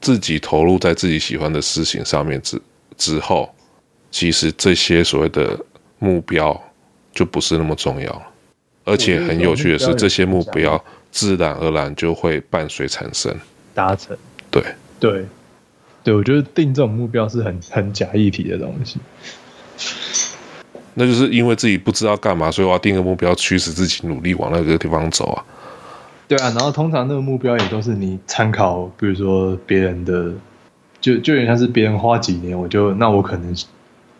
[0.00, 2.60] 自己投入在自己喜欢的事情上面之
[2.98, 3.48] 之后，
[4.10, 5.58] 其实这些所谓的
[6.00, 6.60] 目标
[7.12, 8.22] 就不是那么重要，
[8.84, 13.34] 而且很有趣的是，这些目标自然而然就会伴随产生
[13.72, 14.16] 达成。
[14.50, 14.62] 对
[14.98, 15.24] 对
[16.02, 18.98] 对，我觉得定这种目标是很很假议题的东西。
[20.94, 25.44] 那就是因为自己不知道干嘛，所以我要定个目标，驱使自己努力往那个地方走啊。
[26.26, 30.32] 对啊，然后通常那个目标也都是你参考，比如说别人的。
[31.00, 33.54] 就就有点像是别人花几年，我就那我可能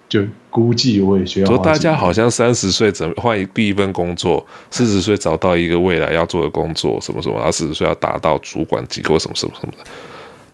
[0.09, 1.47] 就估计我也需要。
[1.47, 9.79] 说大家好像三十岁怎么换一第一份工作，四十岁找到一个未来要做的工作，什么什么，然后四十岁要达到主管机构什么什么什么的。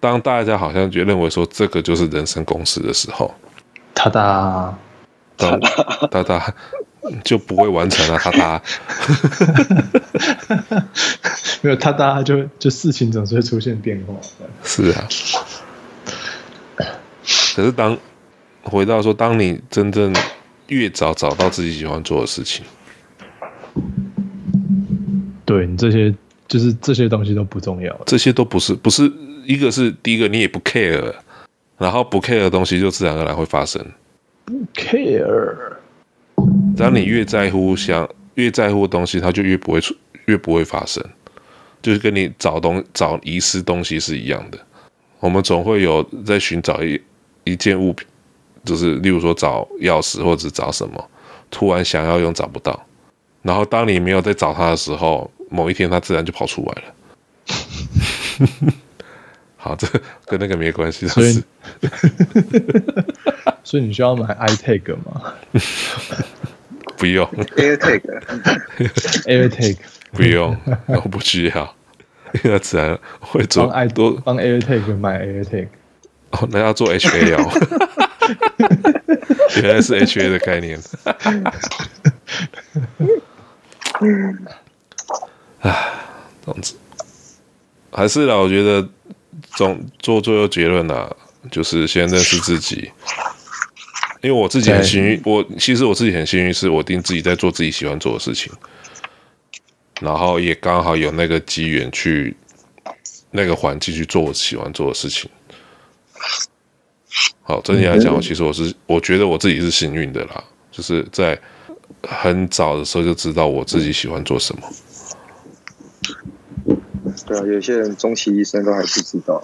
[0.00, 3.32] 当大家好像觉得认为说这个就是人生公式的时候，
[3.94, 4.76] 他哒，
[5.36, 5.58] 哒
[6.10, 6.54] 哒哒，
[7.22, 8.18] 就不会完成了。
[8.18, 8.62] 他哒，
[11.62, 14.14] 没有他哒，就就事情总是会出现变化。
[14.62, 15.08] 是啊。
[17.54, 17.96] 可是当
[18.64, 20.12] 回到说，当你真正
[20.66, 22.64] 越早找到自己喜欢做的事情，
[25.44, 26.12] 对你这些
[26.48, 29.08] 就是这些东西都不重要，这些都不是不是
[29.44, 31.14] 一个是第一个你也不 care，
[31.78, 33.80] 然后不 care 的东西就自然而然会发生。
[34.44, 35.54] 不 care，
[36.76, 39.94] 当你越在乎想越在乎的东西，它就越不会出
[40.24, 41.00] 越不会发生，
[41.80, 44.58] 就是跟你找东找遗失东西是一样的。
[45.20, 47.00] 我们总会有在寻找一。
[47.44, 48.04] 一件物品，
[48.64, 51.08] 就是例如说找钥匙或者找什么，
[51.50, 52.84] 突然想要用找不到，
[53.42, 56.94] 然后当你没有在找它的时候，某一天它自然就跑出来了。
[59.56, 59.86] 好，这
[60.26, 61.42] 跟那个没关系，所以，
[63.64, 65.32] 所以你需要买 iTag 吗？
[66.98, 67.26] 不用
[67.56, 69.76] ，AirTag，AirTag，
[70.12, 70.54] 不用，
[70.86, 71.74] 我不需要，
[72.42, 75.68] 因为自然会做爱多帮 AirTag 买 AirTag。
[76.34, 77.48] 哦，那要做 HA 哦，
[79.62, 80.80] 原来是 HA 的概念。
[85.60, 85.92] 唉，
[86.44, 86.74] 这样子
[87.92, 88.86] 还是啦，我觉得
[89.52, 91.08] 总做最后结论啦，
[91.50, 92.90] 就是先认识自己。
[94.20, 98.50] 因为我自己很幸运，我其实我自己很幸运，是我定自己在做自己喜欢做的事情，
[100.00, 102.34] 然后也刚好有那个机缘去
[103.30, 105.30] 那个环境去做我喜欢做的事情。
[107.42, 110.42] 好，整体来讲，其实我是我觉得我自己是幸运的啦，
[110.72, 111.38] 就是在
[112.02, 114.62] 很早的时候就知道我自己喜欢做什么。
[117.26, 119.42] 对啊，有些人终其一生都还是知道。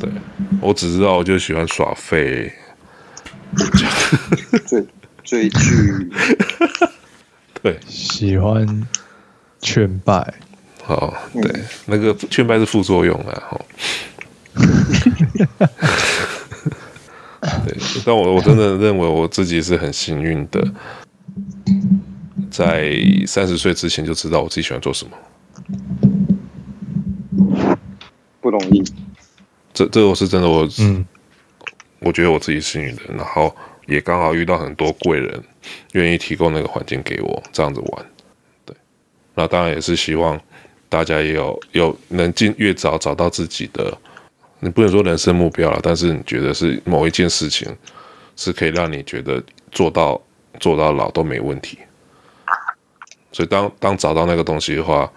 [0.00, 0.10] 对，
[0.60, 2.52] 我只知道我就喜欢耍废，
[4.66, 4.86] 追
[5.22, 6.10] 追剧，
[7.60, 8.86] 对，喜欢
[9.60, 10.34] 劝败。
[10.82, 13.60] 好，对，那个劝败是副作用啊，哈。
[17.64, 20.66] 对，但我我真的认为我自己是很幸运的，
[22.50, 22.92] 在
[23.26, 25.12] 三十岁之前就知道我自己喜欢做什么。
[28.40, 28.82] 不容易，
[29.74, 31.04] 这这我是真的我，我嗯，
[31.98, 33.54] 我觉得我自己幸运的，然后
[33.86, 35.42] 也刚好遇到很多贵人，
[35.92, 38.06] 愿意提供那个环境给我这样子玩。
[38.64, 38.76] 对，
[39.34, 40.40] 那当然也是希望
[40.88, 43.96] 大家也有有能尽越早找到自己的，
[44.60, 47.68] 你不能说人生目标了，但是你觉得是某一件事情
[48.36, 50.20] 是可以让你觉得做到
[50.58, 51.78] 做到老都没问题。
[53.32, 55.10] 所以当当找到那个东西的话，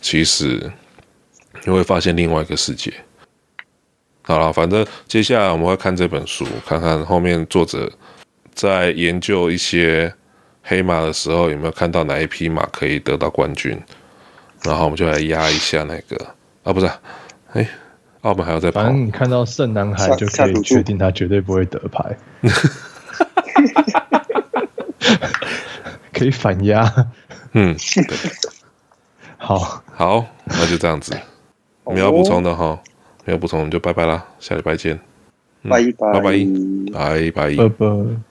[0.00, 0.72] 其实
[1.64, 2.92] 你会发现另外一个世界。
[4.22, 7.90] 好了，反正接下来我们会看这本书，看看后面作者
[8.54, 10.12] 在研究一些
[10.62, 13.78] 黑马的时候有没有看到哪一匹马可以得到冠军，
[14.62, 16.88] 然后我们就来压一下那个啊，不是，
[17.52, 17.68] 哎，
[18.22, 18.82] 澳门还要再跑。
[18.82, 22.16] 反正你看到圣男孩就可以确定他绝对不会得牌，
[26.12, 27.08] 可以反压。
[27.52, 27.74] 嗯，
[29.38, 31.16] 好，好，那就这样子，
[31.86, 32.78] 没有补充的哈，
[33.24, 34.98] 没有补充，我们就拜拜啦，下礼拜见，
[35.62, 36.30] 拜拜，拜拜，
[36.92, 38.29] 拜拜，拜拜。